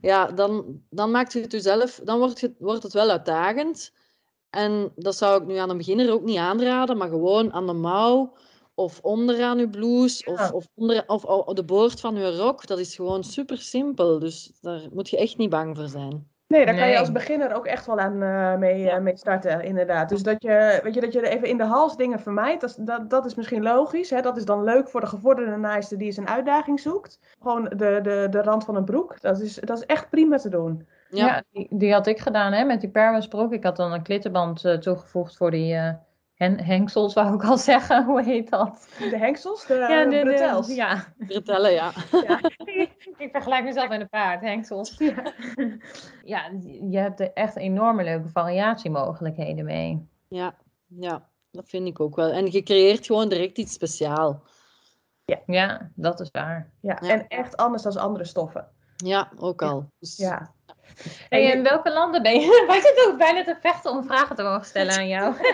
ja, 0.01 0.27
dan, 0.27 0.81
dan 0.91 1.11
maakt 1.11 1.33
het 1.33 1.53
jezelf, 1.53 2.01
dan 2.05 2.19
wordt 2.19 2.41
het, 2.41 2.55
wordt 2.59 2.83
het 2.83 2.93
wel 2.93 3.11
uitdagend. 3.11 3.93
En 4.51 4.93
dat 4.97 5.17
zou 5.17 5.41
ik 5.43 5.47
nu 5.49 5.57
aan 5.57 5.71
een 5.71 5.77
beginner 5.77 6.13
ook 6.13 6.23
niet 6.23 6.37
aanraden, 6.37 6.97
maar 6.97 7.09
gewoon 7.09 7.53
aan 7.53 7.67
de 7.67 7.73
mouw 7.73 8.37
of 8.75 9.01
onderaan 9.03 9.59
je 9.59 9.69
blouse 9.71 10.23
Ja. 10.27 10.33
of, 10.33 10.53
of, 10.53 10.69
onder, 10.75 11.05
of, 11.07 11.25
of 11.25 11.55
de 11.55 11.65
boord 11.65 12.01
van 12.01 12.15
je 12.17 12.37
rok. 12.37 12.67
Dat 12.67 12.79
is 12.79 12.95
gewoon 12.95 13.25
super 13.25 13.59
simpel. 13.59 14.19
Dus 14.19 14.53
daar 14.61 14.89
moet 14.93 15.09
je 15.09 15.17
echt 15.17 15.37
niet 15.37 15.51
bang 15.51 15.77
voor 15.77 15.89
zijn. 15.89 16.31
Nee, 16.49 16.67
daar 16.67 16.75
kan 16.77 16.89
je 16.89 16.99
als 16.99 17.13
beginner 17.13 17.55
ook 17.55 17.67
echt 17.67 17.87
wel 17.87 17.99
aan 17.99 18.23
eh, 18.23 18.57
mee, 18.57 18.79
Ja. 18.79 18.97
eh, 18.97 19.03
mee 19.03 19.17
starten, 19.17 19.63
inderdaad. 19.63 20.09
Dus 20.09 20.23
dat 20.23 20.43
je, 20.43 20.81
weet 20.83 20.95
je, 20.95 21.01
dat 21.01 21.13
je 21.13 21.21
er 21.21 21.29
even 21.37 21.49
in 21.49 21.57
de 21.57 21.65
hals 21.65 21.97
dingen 21.97 22.21
vermijdt, 22.21 22.61
dat, 22.61 22.71
is- 22.71 22.77
dat, 22.77 23.11
dat 23.11 23.25
is 23.27 23.35
misschien 23.35 23.63
logisch. 23.63 24.11
Hè? 24.11 24.21
Dat 24.21 24.37
is 24.37 24.45
dan 24.45 24.65
leuk 24.65 24.89
voor 24.89 25.01
de 25.01 25.07
gevorderde 25.07 25.57
naaister 25.57 25.99
die 25.99 26.07
eens 26.07 26.17
een 26.17 26.29
uitdaging 26.29 26.81
zoekt. 26.81 27.19
Gewoon 27.43 27.65
de, 27.65 27.99
de, 28.03 28.27
de 28.31 28.43
rand 28.43 28.65
van 28.65 28.77
een 28.77 28.85
broek, 28.85 29.21
dat 29.21 29.41
is, 29.41 29.55
dat 29.55 29.79
is 29.79 29.87
echt 29.87 30.11
prima 30.11 30.37
te 30.37 30.49
doen. 30.49 30.87
Ja, 31.09 31.27
Ja, 31.27 31.43
die, 31.53 31.67
die 31.71 31.93
had 31.93 32.07
ik 32.07 32.19
gedaan 32.19 32.53
hè, 32.53 32.65
met 32.65 32.81
die 32.81 32.91
perwasbroek. 32.91 33.53
Ik 33.53 33.65
had 33.65 33.77
dan 33.77 33.93
een 33.93 34.03
klittenband 34.03 34.65
eh, 34.65 34.75
toegevoegd 34.79 35.37
voor 35.37 35.51
die, 35.51 35.79
hen, 36.37 36.65
hengsels 36.65 37.15
wou 37.15 37.35
ik 37.35 37.45
al 37.45 37.59
zeggen, 37.73 38.05
hoe 38.05 38.23
heet 38.23 38.51
dat? 38.51 38.89
De 38.99 39.19
hengsels? 39.19 39.67
De, 39.67 39.75
ja, 39.75 40.05
de, 40.05 40.21
bretels? 40.21 40.75
ja. 40.75 41.05
Bretellen, 41.19 41.73
ja. 41.73 41.93
ja. 42.11 42.41
ik 43.19 43.29
vergelijk 43.33 43.65
mezelf 43.65 43.89
met 43.89 44.01
een 44.01 44.09
paard, 44.09 44.41
hengsels. 44.41 44.95
Ja. 44.99 45.33
ja, 46.35 46.51
je 46.91 46.99
hebt 46.99 47.21
er 47.21 47.33
echt 47.33 47.57
enorme 47.57 48.05
leuke 48.05 48.29
variatiemogelijkheden 48.29 49.65
mee. 49.65 50.09
Ja, 50.29 50.55
ja, 50.87 51.29
dat 51.51 51.69
vind 51.69 51.87
ik 51.87 52.01
ook 52.01 52.17
wel. 52.17 52.31
En 52.31 52.51
je 52.51 52.63
creëert 52.63 53.07
gewoon 53.07 53.29
direct 53.29 53.59
iets 53.59 53.73
speciaals. 53.73 54.37
Ja. 55.25 55.41
ja, 55.47 55.91
dat 55.95 56.21
is 56.21 56.31
waar. 56.31 56.71
Ja, 56.81 56.99
en 56.99 57.29
echt 57.29 57.57
anders 57.57 57.83
dan 57.83 57.97
andere 57.97 58.25
stoffen. 58.25 58.69
Ja, 58.97 59.33
ook 59.39 59.63
al. 59.63 59.91
Dus... 59.99 60.17
Ja. 60.17 60.55
En 61.29 61.41
in 61.41 61.63
welke 61.63 61.93
landen 61.93 62.23
ben 62.23 62.41
je? 62.41 62.65
Wij 62.67 62.81
zitten 62.81 63.09
ook 63.09 63.19
bijna 63.19 63.45
te 63.45 63.57
vechten 63.61 63.91
om 63.91 64.05
vragen 64.05 64.37
te 64.37 64.43
mogen 64.43 64.65
stellen 64.65 64.95
aan 64.95 65.09
jou. 65.09 65.35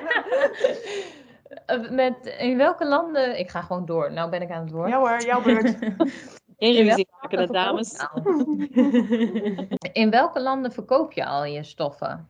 Met, 1.91 2.35
in 2.39 2.57
welke 2.57 2.87
landen... 2.87 3.39
Ik 3.39 3.51
ga 3.51 3.63
gewoon 3.63 3.87
door. 3.87 4.13
Nou 4.13 4.31
ben 4.31 4.43
ik 4.43 4.51
aan 4.51 4.63
het 4.63 4.71
woord. 4.71 4.89
Ja 4.89 4.99
hoor, 4.99 5.21
jouw 5.21 5.43
beurt. 5.43 5.77
Geen 6.59 6.75
ruzie 6.75 7.09
maken, 7.21 7.39
de 7.47 7.53
dames. 7.53 7.97
In 9.93 10.11
welke 10.11 10.41
landen 10.41 10.73
verkoop 10.73 11.13
je 11.13 11.25
al 11.25 11.45
je 11.45 11.63
stoffen? 11.63 12.29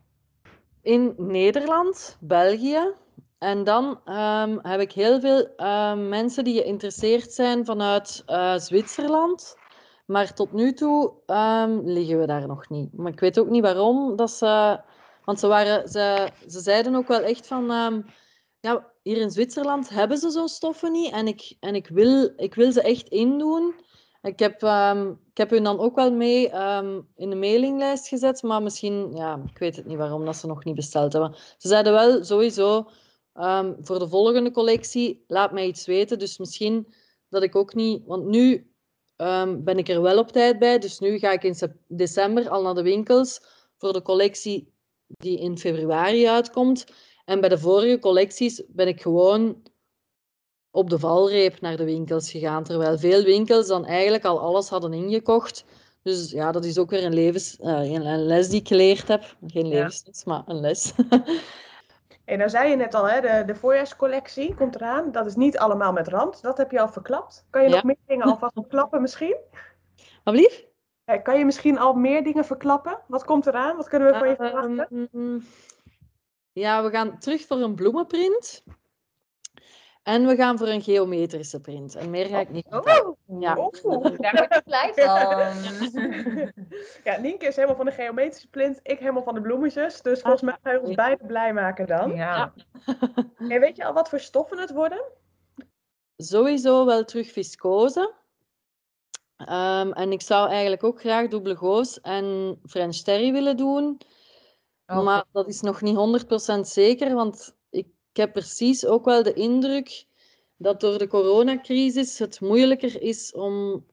In 0.81 1.13
Nederland, 1.17 2.17
België. 2.19 2.93
En 3.37 3.63
dan 3.63 3.99
um, 4.05 4.59
heb 4.61 4.79
ik 4.79 4.91
heel 4.91 5.19
veel 5.19 5.47
um, 5.57 6.09
mensen 6.09 6.43
die 6.43 6.61
geïnteresseerd 6.61 7.31
zijn 7.31 7.65
vanuit 7.65 8.23
uh, 8.27 8.57
Zwitserland. 8.57 9.57
Maar 10.05 10.33
tot 10.33 10.53
nu 10.53 10.73
toe 10.73 11.13
um, 11.27 11.81
liggen 11.89 12.19
we 12.19 12.25
daar 12.25 12.47
nog 12.47 12.69
niet. 12.69 12.93
Maar 12.93 13.11
ik 13.11 13.19
weet 13.19 13.39
ook 13.39 13.49
niet 13.49 13.61
waarom. 13.61 14.15
Dat 14.15 14.31
ze, 14.31 14.79
want 15.25 15.39
ze, 15.39 15.47
waren, 15.47 15.87
ze, 15.87 16.29
ze 16.47 16.59
zeiden 16.59 16.95
ook 16.95 17.07
wel 17.07 17.21
echt 17.21 17.47
van... 17.47 17.71
Um, 17.71 18.05
ja, 18.59 18.91
hier 19.01 19.17
in 19.17 19.31
Zwitserland 19.31 19.89
hebben 19.89 20.17
ze 20.17 20.29
zo'n 20.29 20.47
stoffen 20.47 20.91
niet. 20.91 21.11
En 21.11 21.27
ik, 21.27 21.55
en 21.59 21.75
ik, 21.75 21.87
wil, 21.87 22.33
ik 22.35 22.55
wil 22.55 22.71
ze 22.71 22.81
echt 22.81 23.07
indoen. 23.07 23.73
Ik 24.21 24.39
heb, 24.39 24.61
um, 24.61 25.19
ik 25.29 25.37
heb 25.37 25.49
hun 25.49 25.63
dan 25.63 25.79
ook 25.79 25.95
wel 25.95 26.11
mee 26.11 26.49
in 27.15 27.29
de 27.29 27.35
mailinglijst 27.35 28.07
gezet. 28.07 28.43
Maar 28.43 28.63
misschien... 28.63 29.11
Ja, 29.15 29.41
ik 29.51 29.57
weet 29.57 29.75
het 29.75 29.85
niet 29.85 29.97
waarom 29.97 30.25
dat 30.25 30.35
ze 30.35 30.47
nog 30.47 30.63
niet 30.63 30.75
besteld 30.75 31.13
hebben. 31.13 31.35
Ze 31.57 31.67
zeiden 31.67 31.93
wel 31.93 32.23
sowieso... 32.23 32.89
voor 33.81 33.99
de 33.99 34.07
volgende 34.09 34.51
collectie, 34.51 35.23
laat 35.27 35.51
mij 35.51 35.67
iets 35.67 35.85
weten. 35.85 36.19
Dus 36.19 36.37
misschien 36.37 36.93
dat 37.29 37.43
ik 37.43 37.55
ook 37.55 37.73
niet... 37.73 38.03
Want 38.05 38.25
nu 38.25 38.72
um, 39.17 39.63
ben 39.63 39.77
ik 39.77 39.89
er 39.89 40.01
wel 40.01 40.17
op 40.17 40.31
tijd 40.31 40.59
bij. 40.59 40.79
Dus 40.79 40.99
nu 40.99 41.19
ga 41.19 41.31
ik 41.31 41.43
in 41.43 41.55
december 41.87 42.49
al 42.49 42.61
naar 42.61 42.75
de 42.75 42.81
winkels 42.81 43.41
voor 43.77 43.93
de 43.93 44.01
collectie 44.01 44.73
die 45.07 45.39
in 45.39 45.57
februari 45.57 46.27
uitkomt. 46.27 46.85
En 47.25 47.39
bij 47.39 47.49
de 47.49 47.57
vorige 47.57 47.99
collecties 47.99 48.63
ben 48.67 48.87
ik 48.87 49.01
gewoon 49.01 49.63
op 50.71 50.89
de 50.89 50.99
valreep 50.99 51.61
naar 51.61 51.77
de 51.77 51.85
winkels 51.85 52.31
gegaan. 52.31 52.63
Terwijl 52.63 52.97
veel 52.97 53.23
winkels 53.23 53.67
dan 53.67 53.85
eigenlijk 53.85 54.25
al 54.25 54.39
alles 54.39 54.69
hadden 54.69 54.93
ingekocht. 54.93 55.65
Dus 56.01 56.31
ja, 56.31 56.51
dat 56.51 56.65
is 56.65 56.77
ook 56.77 56.89
weer 56.89 57.03
een, 57.03 57.13
levens, 57.13 57.57
uh, 57.59 57.91
een 57.91 58.25
les 58.25 58.49
die 58.49 58.59
ik 58.59 58.67
geleerd 58.67 59.07
heb. 59.07 59.35
Geen 59.47 59.67
levensles, 59.67 60.23
maar 60.23 60.43
een 60.45 60.59
les. 60.59 60.91
En 62.25 62.39
dan 62.39 62.49
zei 62.49 62.69
je 62.69 62.75
net 62.75 62.93
al, 62.93 63.09
hè, 63.09 63.21
de, 63.21 63.43
de 63.45 63.55
voorjaarscollectie 63.55 64.55
komt 64.55 64.75
eraan. 64.75 65.11
Dat 65.11 65.25
is 65.25 65.35
niet 65.35 65.57
allemaal 65.57 65.91
met 65.91 66.07
rand. 66.07 66.41
Dat 66.41 66.57
heb 66.57 66.71
je 66.71 66.79
al 66.79 66.87
verklapt. 66.87 67.45
Kan 67.49 67.63
je 67.63 67.69
nog 67.69 67.83
meer 67.83 67.97
dingen 68.07 68.25
alvast 68.25 68.53
verklappen 68.53 69.01
misschien? 69.01 69.37
Alblieft? 70.23 70.65
Ja, 71.05 71.17
kan 71.17 71.37
je 71.37 71.45
misschien 71.45 71.77
al 71.77 71.93
meer 71.93 72.23
dingen 72.23 72.45
verklappen? 72.45 72.99
Wat 73.07 73.25
komt 73.25 73.47
eraan? 73.47 73.77
Wat 73.77 73.89
kunnen 73.89 74.11
we 74.11 74.17
van 74.17 74.29
je 74.29 74.35
verwachten? 74.35 75.09
Ehm, 75.13 75.39
ja, 76.51 76.83
we 76.83 76.89
gaan 76.89 77.19
terug 77.19 77.45
voor 77.45 77.57
een 77.57 77.75
bloemenprint. 77.75 78.63
En 80.03 80.27
we 80.27 80.35
gaan 80.35 80.57
voor 80.57 80.67
een 80.67 80.81
geometrische 80.81 81.61
print. 81.61 81.95
En 81.95 82.09
meer 82.09 82.25
ga 82.25 82.39
ik 82.39 82.49
niet 82.49 82.65
oh, 82.69 83.15
ja. 83.39 83.57
Oh, 83.57 84.03
daar 84.17 84.35
word 84.35 84.55
ik 84.55 84.63
blij 84.63 84.91
van. 84.95 85.13
ja, 87.13 87.19
Nienke 87.19 87.45
is 87.45 87.55
helemaal 87.55 87.75
van 87.75 87.85
de 87.85 87.91
geometrische 87.91 88.49
print. 88.49 88.79
Ik 88.83 88.99
helemaal 88.99 89.23
van 89.23 89.33
de 89.33 89.41
bloemetjes. 89.41 90.01
Dus 90.01 90.21
volgens 90.21 90.41
mij 90.41 90.57
gaan 90.63 90.73
we 90.73 90.87
ons 90.87 90.95
beide 90.95 91.25
blij 91.25 91.53
maken 91.53 91.87
dan. 91.87 92.15
Ja. 92.15 92.53
En 93.37 93.59
weet 93.59 93.75
je 93.75 93.85
al 93.85 93.93
wat 93.93 94.09
voor 94.09 94.19
stoffen 94.19 94.59
het 94.59 94.71
worden? 94.71 95.03
Sowieso 96.17 96.85
wel 96.85 97.03
terug 97.03 97.31
viscose. 97.31 98.13
Um, 99.37 99.93
en 99.93 100.11
ik 100.11 100.21
zou 100.21 100.49
eigenlijk 100.49 100.83
ook 100.83 100.99
graag 100.99 101.27
dubbele 101.27 101.55
goos 101.55 102.01
en 102.01 102.59
French 102.65 102.95
terry 102.95 103.31
willen 103.31 103.57
doen. 103.57 104.01
Oh. 104.87 105.03
Maar 105.03 105.23
dat 105.31 105.47
is 105.47 105.61
nog 105.61 105.81
niet 105.81 106.25
100% 106.57 106.59
zeker, 106.59 107.13
want 107.13 107.55
ik 108.13 108.19
heb 108.19 108.33
precies 108.33 108.85
ook 108.85 109.05
wel 109.05 109.23
de 109.23 109.33
indruk 109.33 110.05
dat 110.57 110.79
door 110.79 110.97
de 110.97 111.07
coronacrisis 111.07 112.19
het 112.19 112.41
moeilijker 112.41 113.01
is 113.01 113.31
om. 113.31 113.85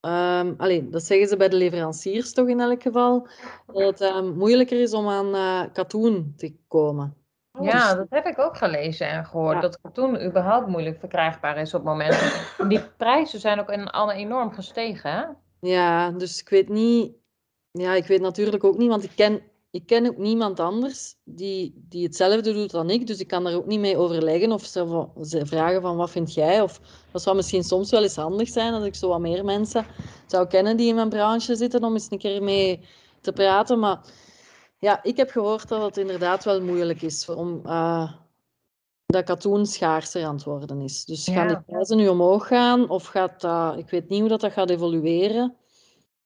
Um, 0.00 0.54
alleen, 0.56 0.90
dat 0.90 1.04
zeggen 1.04 1.28
ze 1.28 1.36
bij 1.36 1.48
de 1.48 1.56
leveranciers 1.56 2.32
toch 2.32 2.48
in 2.48 2.60
elk 2.60 2.82
geval. 2.82 3.28
Dat 3.66 3.98
het 3.98 4.00
um, 4.00 4.36
moeilijker 4.36 4.80
is 4.80 4.92
om 4.92 5.08
aan 5.08 5.34
uh, 5.34 5.62
katoen 5.72 6.34
te 6.36 6.54
komen. 6.68 7.16
Ja, 7.60 7.94
dat 7.94 8.06
heb 8.10 8.26
ik 8.26 8.38
ook 8.38 8.56
gelezen 8.56 9.08
en 9.08 9.26
gehoord. 9.26 9.62
Dat 9.62 9.80
katoen 9.80 10.24
überhaupt 10.24 10.66
moeilijk 10.66 10.98
verkrijgbaar 10.98 11.58
is 11.58 11.74
op 11.74 11.80
het 11.80 11.90
moment. 11.90 12.46
Die 12.68 12.80
prijzen 12.96 13.40
zijn 13.40 13.60
ook 13.60 13.70
in, 13.70 13.86
alle 13.86 14.14
enorm 14.14 14.52
gestegen. 14.52 15.10
Hè? 15.10 15.24
Ja, 15.60 16.10
dus 16.10 16.40
ik 16.40 16.48
weet 16.48 16.68
niet. 16.68 17.14
Ja, 17.70 17.94
ik 17.94 18.06
weet 18.06 18.20
natuurlijk 18.20 18.64
ook 18.64 18.78
niet, 18.78 18.88
want 18.88 19.04
ik 19.04 19.12
ken 19.14 19.42
ik 19.76 19.86
ken 19.86 20.06
ook 20.06 20.16
niemand 20.16 20.60
anders 20.60 21.14
die, 21.24 21.84
die 21.88 22.04
hetzelfde 22.04 22.52
doet 22.52 22.70
dan 22.70 22.90
ik, 22.90 23.06
dus 23.06 23.18
ik 23.18 23.28
kan 23.28 23.44
daar 23.44 23.54
ook 23.54 23.66
niet 23.66 23.80
mee 23.80 23.96
overleggen 23.96 24.52
of 24.52 24.64
ze, 24.64 25.06
ze, 25.22 25.46
vragen 25.46 25.82
van 25.82 25.96
wat 25.96 26.10
vind 26.10 26.34
jij? 26.34 26.62
Of 26.62 26.80
dat 27.10 27.22
zou 27.22 27.36
misschien 27.36 27.64
soms 27.64 27.90
wel 27.90 28.02
eens 28.02 28.16
handig 28.16 28.48
zijn 28.48 28.72
dat 28.72 28.84
ik 28.84 28.94
zo 28.94 29.08
wat 29.08 29.20
meer 29.20 29.44
mensen 29.44 29.86
zou 30.26 30.46
kennen 30.46 30.76
die 30.76 30.88
in 30.88 30.94
mijn 30.94 31.08
branche 31.08 31.56
zitten 31.56 31.84
om 31.84 31.92
eens 31.92 32.10
een 32.10 32.18
keer 32.18 32.42
mee 32.42 32.80
te 33.20 33.32
praten. 33.32 33.78
Maar 33.78 34.00
ja, 34.78 35.02
ik 35.02 35.16
heb 35.16 35.30
gehoord 35.30 35.68
dat 35.68 35.82
het 35.82 35.96
inderdaad 35.96 36.44
wel 36.44 36.62
moeilijk 36.62 37.02
is 37.02 37.28
om 37.28 37.60
uh, 37.66 38.12
dat 39.06 39.24
katoen 39.24 39.66
schaarser 39.66 40.24
aan 40.24 40.34
het 40.34 40.44
worden 40.44 40.80
is. 40.80 41.04
Dus 41.04 41.28
gaan 41.28 41.48
die 41.48 41.62
prijzen 41.62 41.96
nu 41.96 42.08
omhoog 42.08 42.46
gaan 42.46 42.88
of 42.88 43.06
gaat 43.06 43.40
dat, 43.40 43.78
ik 43.78 43.90
weet 43.90 44.08
niet 44.08 44.20
hoe 44.20 44.28
dat, 44.28 44.40
dat 44.40 44.52
gaat 44.52 44.70
evolueren. 44.70 45.56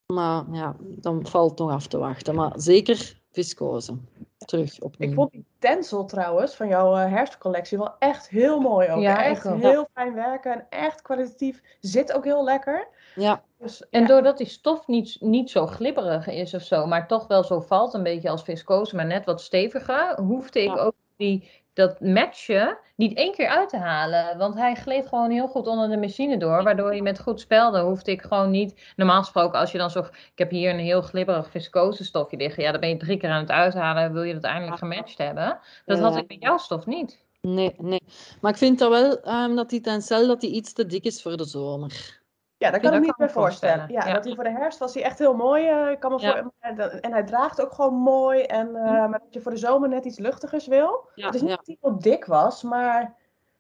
Maar 0.06 0.44
ja, 0.52 0.76
dan 0.80 1.26
valt 1.26 1.50
het 1.50 1.58
nog 1.58 1.70
af 1.70 1.86
te 1.86 1.98
wachten. 1.98 2.34
Maar 2.34 2.52
zeker 2.56 3.19
viscose. 3.32 3.94
Terug 4.38 4.80
opnieuw. 4.80 5.08
Ik 5.08 5.14
vond 5.14 5.32
die 5.32 5.44
tensel 5.58 6.04
trouwens 6.04 6.54
van 6.54 6.68
jouw 6.68 6.96
uh, 6.96 7.10
herfstcollectie 7.10 7.78
wel 7.78 7.94
echt 7.98 8.28
heel 8.28 8.60
mooi 8.60 8.88
ook. 8.88 9.00
Ja, 9.00 9.24
echt 9.24 9.42
heel 9.42 9.88
fijn 9.94 10.14
werken 10.14 10.52
en 10.52 10.66
echt 10.70 11.02
kwalitatief. 11.02 11.62
Zit 11.80 12.12
ook 12.12 12.24
heel 12.24 12.44
lekker. 12.44 12.88
Ja. 13.14 13.42
Dus, 13.58 13.88
en 13.90 14.06
doordat 14.06 14.38
die 14.38 14.46
stof 14.46 14.86
niet, 14.86 15.16
niet 15.20 15.50
zo 15.50 15.66
glibberig 15.66 16.26
is 16.26 16.54
of 16.54 16.62
zo, 16.62 16.86
maar 16.86 17.06
toch 17.06 17.26
wel 17.26 17.44
zo 17.44 17.60
valt, 17.60 17.94
een 17.94 18.02
beetje 18.02 18.30
als 18.30 18.42
viscose, 18.42 18.96
maar 18.96 19.06
net 19.06 19.24
wat 19.24 19.40
steviger, 19.40 20.20
hoefde 20.20 20.62
ik 20.62 20.76
ook 20.76 20.94
die 21.16 21.50
dat 21.80 22.00
matchen 22.00 22.78
niet 22.96 23.16
één 23.16 23.32
keer 23.32 23.48
uit 23.48 23.68
te 23.68 23.76
halen. 23.76 24.38
Want 24.38 24.54
hij 24.54 24.74
gleed 24.74 25.06
gewoon 25.06 25.30
heel 25.30 25.48
goed 25.48 25.66
onder 25.66 25.88
de 25.88 25.96
machine 25.96 26.36
door. 26.36 26.62
Waardoor 26.62 26.94
je 26.94 27.02
met 27.02 27.20
goed 27.20 27.40
spelde 27.40 27.80
hoefde 27.80 28.10
ik 28.10 28.22
gewoon 28.22 28.50
niet. 28.50 28.92
Normaal 28.96 29.20
gesproken, 29.20 29.58
als 29.58 29.72
je 29.72 29.78
dan 29.78 29.90
zo. 29.90 30.00
Ik 30.00 30.32
heb 30.34 30.50
hier 30.50 30.70
een 30.70 30.78
heel 30.78 31.02
glibberig 31.02 31.50
viscose 31.50 32.04
stofje 32.04 32.36
liggen. 32.36 32.62
Ja, 32.62 32.70
dan 32.70 32.80
ben 32.80 32.88
je 32.88 32.96
drie 32.96 33.16
keer 33.16 33.30
aan 33.30 33.40
het 33.40 33.50
uithalen. 33.50 34.12
Wil 34.12 34.22
je 34.22 34.34
dat 34.34 34.42
eindelijk 34.42 34.78
gematcht 34.78 35.18
hebben? 35.18 35.58
Dat 35.84 35.98
had 35.98 36.16
ik 36.16 36.28
met 36.28 36.42
jouw 36.42 36.58
stof 36.58 36.86
niet. 36.86 37.24
Nee, 37.40 37.74
nee. 37.78 38.02
Maar 38.40 38.50
ik 38.50 38.58
vind 38.58 38.78
dat 38.78 38.90
wel 38.90 39.42
um, 39.42 39.56
dat 39.56 39.70
die 39.70 39.80
tencel 39.80 40.26
dat 40.26 40.40
die 40.40 40.52
iets 40.52 40.72
te 40.72 40.86
dik 40.86 41.04
is 41.04 41.22
voor 41.22 41.36
de 41.36 41.44
zomer. 41.44 42.19
Ja, 42.61 42.70
dat 42.70 42.81
kan 42.81 42.94
ik 42.94 43.01
me 43.01 43.07
niet 43.07 43.18
meer 43.18 43.31
voorstellen. 43.31 43.85
Ja, 43.88 44.12
dat 44.12 44.25
hij 44.25 44.35
voor 44.35 44.44
de 44.44 44.51
herfst 44.51 44.79
was 44.79 44.94
hij 44.94 45.03
echt 45.03 45.18
heel 45.18 45.35
mooi. 45.35 45.70
Uh, 45.70 45.99
kan 45.99 46.12
me 46.12 46.20
voor... 46.20 46.53
En 47.01 47.12
hij 47.12 47.25
draagt 47.25 47.62
ook 47.62 47.73
gewoon 47.73 47.94
mooi. 47.94 48.42
En, 48.42 48.68
uh, 48.68 48.83
maar 48.85 49.18
dat 49.18 49.35
je 49.35 49.40
voor 49.40 49.51
de 49.51 49.59
zomer 49.59 49.88
net 49.88 50.05
iets 50.05 50.18
luchtigers 50.18 50.66
wil. 50.66 51.09
Ja, 51.14 51.27
het 51.27 51.35
is 51.35 51.40
niet 51.40 51.51
dat 51.51 51.66
hij 51.66 51.77
heel 51.81 51.99
dik 51.99 52.25
was, 52.25 52.62
maar... 52.62 53.14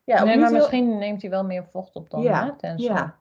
Ja, 0.04 0.24
nee, 0.24 0.38
maar 0.38 0.52
misschien 0.52 0.98
neemt 0.98 1.20
hij 1.20 1.30
wel 1.30 1.44
meer 1.44 1.64
vocht 1.64 1.96
op 1.96 2.10
dan. 2.10 2.22
Ja, 2.22 2.56
hè, 2.60 2.72
ja. 2.76 3.18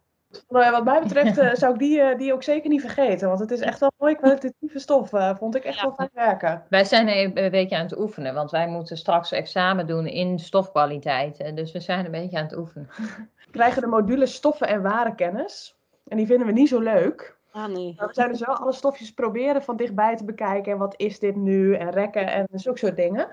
Nou 0.47 0.71
wat 0.71 0.83
mij 0.83 1.01
betreft 1.01 1.37
uh, 1.37 1.53
zou 1.61 1.73
ik 1.73 1.79
die, 1.79 2.15
die 2.15 2.33
ook 2.33 2.43
zeker 2.43 2.69
niet 2.69 2.81
vergeten. 2.81 3.27
Want 3.27 3.39
het 3.39 3.51
is 3.51 3.59
echt 3.59 3.79
wel 3.79 3.91
mooi 3.97 4.15
kwalitatieve 4.15 4.79
stof. 4.79 5.09
vond 5.37 5.55
ik 5.55 5.63
echt 5.63 5.81
wel 5.81 5.93
fijn 5.93 6.09
werken. 6.13 6.63
Wij 6.69 6.83
zijn 6.83 7.07
een 7.07 7.51
beetje 7.51 7.77
aan 7.77 7.83
het 7.83 7.99
oefenen. 7.99 8.33
Want 8.33 8.51
wij 8.51 8.67
moeten 8.67 8.97
straks 8.97 9.31
examen 9.31 9.87
doen 9.87 10.07
in 10.07 10.39
stofkwaliteit. 10.39 11.55
Dus 11.55 11.71
we 11.71 11.79
zijn 11.79 12.05
een 12.05 12.11
beetje 12.11 12.37
aan 12.37 12.43
het 12.43 12.57
oefenen. 12.57 12.89
krijgen 13.51 13.81
de 13.81 13.87
module 13.87 14.25
stoffen 14.25 14.67
en 14.67 14.81
warenkennis. 14.81 15.77
En 16.07 16.17
die 16.17 16.25
vinden 16.25 16.47
we 16.47 16.53
niet 16.53 16.69
zo 16.69 16.79
leuk. 16.79 17.37
Ah, 17.51 17.67
nee. 17.67 17.93
Maar 17.97 18.07
we 18.07 18.13
zijn 18.13 18.29
dus 18.29 18.45
wel 18.45 18.55
alle 18.55 18.73
stofjes 18.73 19.13
proberen 19.13 19.63
van 19.63 19.77
dichtbij 19.77 20.15
te 20.15 20.25
bekijken. 20.25 20.71
En 20.71 20.77
wat 20.77 20.93
is 20.97 21.19
dit 21.19 21.35
nu? 21.35 21.75
En 21.75 21.89
rekken 21.91 22.27
en 22.27 22.47
zulke 22.51 22.79
soort 22.79 22.95
dingen. 22.95 23.27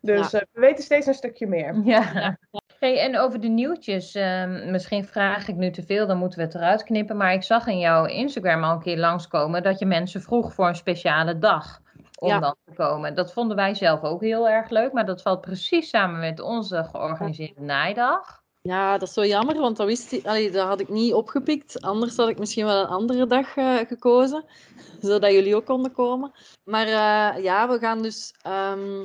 Dus 0.00 0.34
uh, 0.34 0.40
we 0.52 0.60
weten 0.60 0.84
steeds 0.84 1.06
een 1.06 1.14
stukje 1.14 1.46
meer. 1.46 1.80
Ja. 1.84 2.36
Hey, 2.78 3.00
en 3.00 3.18
over 3.18 3.40
de 3.40 3.48
nieuwtjes, 3.48 4.14
uh, 4.14 4.44
misschien 4.70 5.04
vraag 5.04 5.48
ik 5.48 5.56
nu 5.56 5.70
te 5.70 5.82
veel, 5.82 6.06
dan 6.06 6.18
moeten 6.18 6.38
we 6.38 6.44
het 6.44 6.54
eruit 6.54 6.82
knippen. 6.82 7.16
Maar 7.16 7.32
ik 7.32 7.42
zag 7.42 7.66
in 7.66 7.78
jouw 7.78 8.04
Instagram 8.04 8.64
al 8.64 8.72
een 8.72 8.80
keer 8.80 8.98
langskomen 8.98 9.62
dat 9.62 9.78
je 9.78 9.86
mensen 9.86 10.22
vroeg 10.22 10.54
voor 10.54 10.68
een 10.68 10.74
speciale 10.74 11.38
dag 11.38 11.80
om 12.18 12.28
Ja. 12.28 12.38
dan 12.38 12.54
te 12.64 12.72
komen. 12.74 13.14
Dat 13.14 13.32
vonden 13.32 13.56
wij 13.56 13.74
zelf 13.74 14.02
ook 14.02 14.20
heel 14.20 14.48
erg 14.48 14.70
leuk, 14.70 14.92
maar 14.92 15.06
dat 15.06 15.22
valt 15.22 15.40
precies 15.40 15.88
samen 15.88 16.20
met 16.20 16.40
onze 16.40 16.84
georganiseerde 16.84 17.60
naaidag. 17.60 18.39
Ja, 18.62 18.98
dat 18.98 19.08
is 19.08 19.14
zo 19.14 19.24
jammer, 19.24 19.58
want 19.58 19.76
dat, 19.76 19.86
wist 19.86 20.12
ik, 20.12 20.52
dat 20.52 20.66
had 20.66 20.80
ik 20.80 20.88
niet 20.88 21.12
opgepikt. 21.12 21.80
Anders 21.82 22.16
had 22.16 22.28
ik 22.28 22.38
misschien 22.38 22.64
wel 22.64 22.80
een 22.80 22.88
andere 22.88 23.26
dag 23.26 23.56
eh, 23.56 23.76
gekozen, 23.76 24.44
zodat 25.00 25.32
jullie 25.32 25.56
ook 25.56 25.66
konden 25.66 25.92
komen. 25.92 26.32
Maar 26.64 26.86
eh, 26.86 27.42
ja, 27.42 27.68
we 27.68 27.78
gaan 27.78 28.02
dus... 28.02 28.34
ehm, 28.42 29.02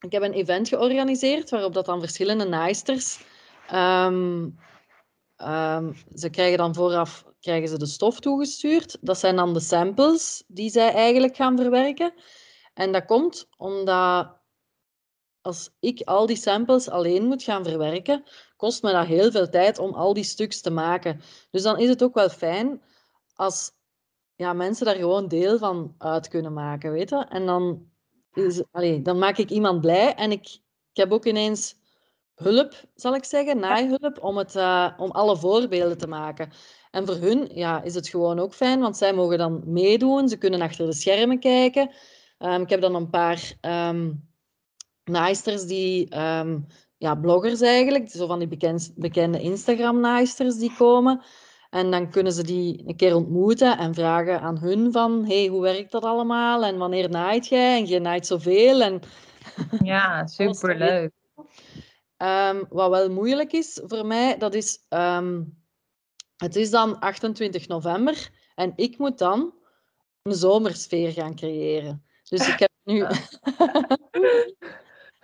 ik 0.00 0.12
heb 0.12 0.22
een 0.22 0.32
event 0.32 0.68
georganiseerd 0.68 1.50
waarop 1.50 1.74
dat 1.74 1.86
dan 1.86 2.00
verschillende 2.00 2.44
naaisters... 2.44 3.24
ehm, 3.68 4.48
ehm, 5.36 5.92
ze 6.14 6.30
krijgen 6.30 6.58
dan 6.58 6.74
vooraf 6.74 7.24
krijgen 7.46 7.68
ze 7.68 7.78
de 7.78 7.86
stof 7.86 8.20
toegestuurd. 8.20 8.98
Dat 9.00 9.18
zijn 9.18 9.36
dan 9.36 9.52
de 9.52 9.60
samples 9.60 10.44
die 10.46 10.70
zij 10.70 10.92
eigenlijk 10.92 11.36
gaan 11.36 11.56
verwerken. 11.56 12.12
En 12.74 12.92
dat 12.92 13.04
komt 13.04 13.48
omdat 13.56 14.36
als 15.46 15.70
ik 15.80 16.00
al 16.00 16.26
die 16.26 16.36
samples 16.36 16.88
alleen 16.88 17.24
moet 17.24 17.42
gaan 17.42 17.64
verwerken, 17.64 18.24
kost 18.56 18.82
me 18.82 18.92
dat 18.92 19.06
heel 19.06 19.30
veel 19.30 19.48
tijd 19.48 19.78
om 19.78 19.94
al 19.94 20.14
die 20.14 20.24
stuks 20.24 20.60
te 20.60 20.70
maken. 20.70 21.20
Dus 21.50 21.62
dan 21.62 21.78
is 21.78 21.88
het 21.88 22.02
ook 22.02 22.14
wel 22.14 22.28
fijn 22.28 22.82
als 23.34 23.72
ja, 24.34 24.52
mensen 24.52 24.86
daar 24.86 24.94
gewoon 24.94 25.28
deel 25.28 25.58
van 25.58 25.94
uit 25.98 26.28
kunnen 26.28 26.52
maken, 26.52 26.92
weet 26.92 27.10
je? 27.10 27.26
En 27.28 27.46
dan, 27.46 27.90
is, 28.32 28.62
allee, 28.70 29.02
dan 29.02 29.18
maak 29.18 29.38
ik 29.38 29.50
iemand 29.50 29.80
blij 29.80 30.14
en 30.14 30.30
ik, 30.30 30.46
ik 30.92 30.96
heb 30.96 31.12
ook 31.12 31.24
ineens 31.24 31.74
hulp, 32.34 32.74
zal 32.94 33.14
ik 33.14 33.24
zeggen, 33.24 33.58
naaihulp, 33.58 34.18
om, 34.22 34.36
het, 34.36 34.56
eh, 34.56 34.92
om 34.96 35.10
alle 35.10 35.36
voorbeelden 35.36 35.98
te 35.98 36.08
maken. 36.08 36.52
En 36.90 37.06
voor 37.06 37.16
hun 37.16 37.48
ja, 37.54 37.82
is 37.82 37.94
het 37.94 38.08
gewoon 38.08 38.38
ook 38.38 38.54
fijn, 38.54 38.80
want 38.80 38.96
zij 38.96 39.12
mogen 39.12 39.38
dan 39.38 39.62
meedoen, 39.66 40.28
ze 40.28 40.36
kunnen 40.38 40.60
achter 40.60 40.86
de 40.86 40.92
schermen 40.92 41.38
kijken. 41.38 41.90
Ehm, 42.38 42.62
ik 42.62 42.68
heb 42.68 42.80
dan 42.80 42.94
een 42.94 43.10
paar 43.10 43.56
ehm, 43.60 44.12
naaisters 45.10 45.64
die, 45.64 46.08
ehm, 46.08 46.58
ja, 46.98 47.14
bloggers 47.14 47.60
eigenlijk, 47.60 48.10
zo 48.10 48.26
van 48.26 48.38
die 48.38 48.48
bekend, 48.48 48.92
bekende 48.96 49.40
Instagram-naaisters 49.40 50.56
die 50.56 50.74
komen. 50.76 51.22
En 51.70 51.90
dan 51.90 52.10
kunnen 52.10 52.32
ze 52.32 52.42
die 52.42 52.82
een 52.86 52.96
keer 52.96 53.14
ontmoeten 53.14 53.78
en 53.78 53.94
vragen 53.94 54.40
aan 54.40 54.58
hun 54.58 54.92
van, 54.92 55.24
hey, 55.26 55.46
hoe 55.46 55.62
werkt 55.62 55.92
dat 55.92 56.02
allemaal? 56.04 56.64
En 56.64 56.78
wanneer 56.78 57.10
naait 57.10 57.48
jij? 57.48 57.78
En 57.78 57.86
je 57.86 58.00
naait 58.00 58.26
zoveel. 58.26 58.80
En 58.82 59.00
Ja, 59.82 60.26
superleuk. 60.26 61.12
Ehm, 62.16 62.64
wat 62.68 62.90
wel 62.90 63.10
moeilijk 63.10 63.52
is 63.52 63.80
voor 63.84 64.06
mij, 64.06 64.38
dat 64.38 64.54
is... 64.54 64.84
ehm, 64.88 65.42
het 66.36 66.56
is 66.56 66.70
dan 66.70 66.98
28 66.98 67.68
november 67.68 68.30
en 68.54 68.72
ik 68.76 68.98
moet 68.98 69.18
dan 69.18 69.54
een 70.22 70.34
zomersfeer 70.34 71.12
gaan 71.12 71.34
creëren. 71.34 72.04
Dus 72.28 72.48
ik 72.48 72.58
heb 72.58 72.70
nu... 72.84 73.06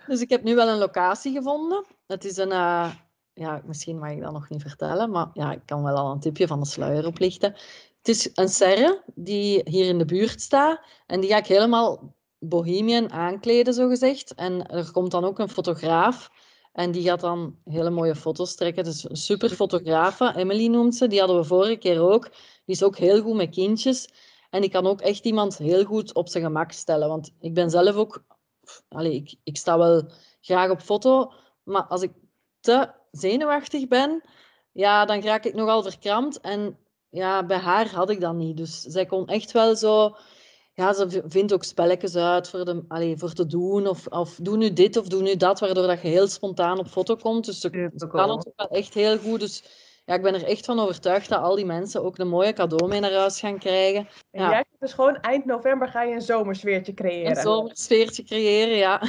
dus 0.07 0.21
ik 0.21 0.29
heb 0.29 0.43
nu 0.43 0.55
wel 0.55 0.67
een 0.67 0.77
locatie 0.77 1.33
gevonden. 1.33 1.85
Het 2.07 2.25
is 2.25 2.37
een... 2.37 2.51
eh, 2.51 2.91
ja, 3.33 3.61
misschien 3.65 3.99
mag 3.99 4.11
ik 4.11 4.21
dat 4.21 4.31
nog 4.33 4.49
niet 4.49 4.61
vertellen, 4.61 5.09
maar 5.09 5.29
ja, 5.33 5.51
ik 5.51 5.61
kan 5.65 5.83
wel 5.83 5.95
al 5.95 6.11
een 6.11 6.19
tipje 6.19 6.47
van 6.47 6.59
de 6.59 6.65
sluier 6.65 7.05
oplichten. 7.05 7.51
Het 7.97 8.07
is 8.07 8.29
een 8.33 8.49
serre 8.49 9.03
die 9.15 9.61
hier 9.65 9.85
in 9.85 9.97
de 9.97 10.05
buurt 10.05 10.41
staat 10.41 10.79
en 11.07 11.19
die 11.19 11.29
ga 11.29 11.37
ik 11.37 11.47
helemaal 11.47 12.15
bohemian 12.39 13.11
aankleden, 13.11 13.73
zogezegd. 13.73 14.33
En 14.33 14.67
er 14.67 14.91
komt 14.91 15.11
dan 15.11 15.23
ook 15.23 15.39
een 15.39 15.49
fotograaf 15.49 16.29
en 16.73 16.91
die 16.91 17.03
gaat 17.03 17.19
dan 17.19 17.55
hele 17.63 17.89
mooie 17.89 18.15
foto's 18.15 18.55
trekken. 18.55 18.83
Dus 18.83 19.09
een 19.09 19.15
super 19.15 19.49
fotografe, 19.49 20.33
Emily 20.35 20.67
noemt 20.67 20.95
ze. 20.95 21.07
Die 21.07 21.19
hadden 21.19 21.37
we 21.37 21.43
vorige 21.43 21.75
keer 21.75 22.01
ook. 22.01 22.23
Die 22.65 22.75
is 22.75 22.83
ook 22.83 22.97
heel 22.97 23.21
goed 23.21 23.35
met 23.35 23.49
kindjes. 23.49 24.09
En 24.49 24.61
die 24.61 24.69
kan 24.69 24.87
ook 24.87 25.01
echt 25.01 25.25
iemand 25.25 25.57
heel 25.57 25.83
goed 25.83 26.13
op 26.13 26.29
zijn 26.29 26.43
gemak 26.43 26.71
stellen. 26.71 27.07
Want 27.07 27.31
ik 27.39 27.53
ben 27.53 27.69
zelf 27.69 27.95
ook... 27.95 28.23
Allee, 28.87 29.13
ik, 29.13 29.35
ik 29.43 29.57
sta 29.57 29.77
wel 29.77 30.09
graag 30.41 30.69
op 30.69 30.81
foto. 30.81 31.31
Maar 31.63 31.83
als 31.83 32.01
ik 32.01 32.11
te 32.59 32.89
zenuwachtig 33.11 33.87
ben, 33.87 34.23
ja, 34.71 35.05
dan 35.05 35.21
raak 35.21 35.45
ik 35.45 35.53
nogal 35.53 35.83
verkrampt. 35.83 36.39
En 36.39 36.77
ja, 37.09 37.45
bij 37.45 37.57
haar 37.57 37.89
had 37.89 38.09
ik 38.09 38.21
dat 38.21 38.33
niet. 38.33 38.57
Dus 38.57 38.81
zij 38.81 39.05
kon 39.05 39.27
echt 39.27 39.51
wel 39.51 39.75
zo... 39.75 40.15
Ja, 40.75 40.93
ze 40.93 41.23
vindt 41.25 41.53
ook 41.53 41.63
spelletjes 41.63 42.15
uit 42.15 42.49
voor, 42.49 42.65
de, 42.65 42.83
allee, 42.87 43.17
voor 43.17 43.33
te 43.33 43.45
doen. 43.45 43.87
Of, 43.87 44.07
of 44.07 44.37
doe 44.41 44.57
nu 44.57 44.73
dit 44.73 44.97
of 44.97 45.07
doe 45.07 45.21
nu 45.21 45.35
dat, 45.35 45.59
waardoor 45.59 45.87
dat 45.87 46.01
je 46.01 46.07
heel 46.07 46.27
spontaan 46.27 46.79
op 46.79 46.87
foto 46.87 47.15
komt. 47.15 47.45
Dus 47.45 47.59
ze, 47.59 47.69
kan 47.69 48.29
het 48.29 48.47
ook 48.47 48.53
wel 48.55 48.67
echt 48.67 48.93
heel 48.93 49.17
goed. 49.17 49.39
Dus 49.39 49.63
ja, 50.05 50.13
ik 50.13 50.21
ben 50.21 50.33
er 50.33 50.43
echt 50.43 50.65
van 50.65 50.79
overtuigd 50.79 51.29
dat 51.29 51.41
al 51.41 51.55
die 51.55 51.65
mensen 51.65 52.03
ook 52.03 52.17
een 52.17 52.27
mooie 52.27 52.53
cadeau 52.53 52.87
mee 52.87 52.99
naar 52.99 53.11
huis 53.13 53.39
gaan 53.39 53.57
krijgen. 53.59 54.07
En 54.31 54.41
Ja. 54.41 54.49
jij 54.49 54.57
gaat 54.57 54.79
dus 54.79 54.93
gewoon 54.93 55.15
eind 55.15 55.45
november 55.45 55.87
ga 55.87 56.01
je 56.03 56.13
een 56.13 56.21
zomersfeertje 56.21 56.93
creëren. 56.93 57.29
Een 57.37 57.41
zomersfeertje 57.43 58.23
creëren, 58.23 58.75
ja. 58.77 59.01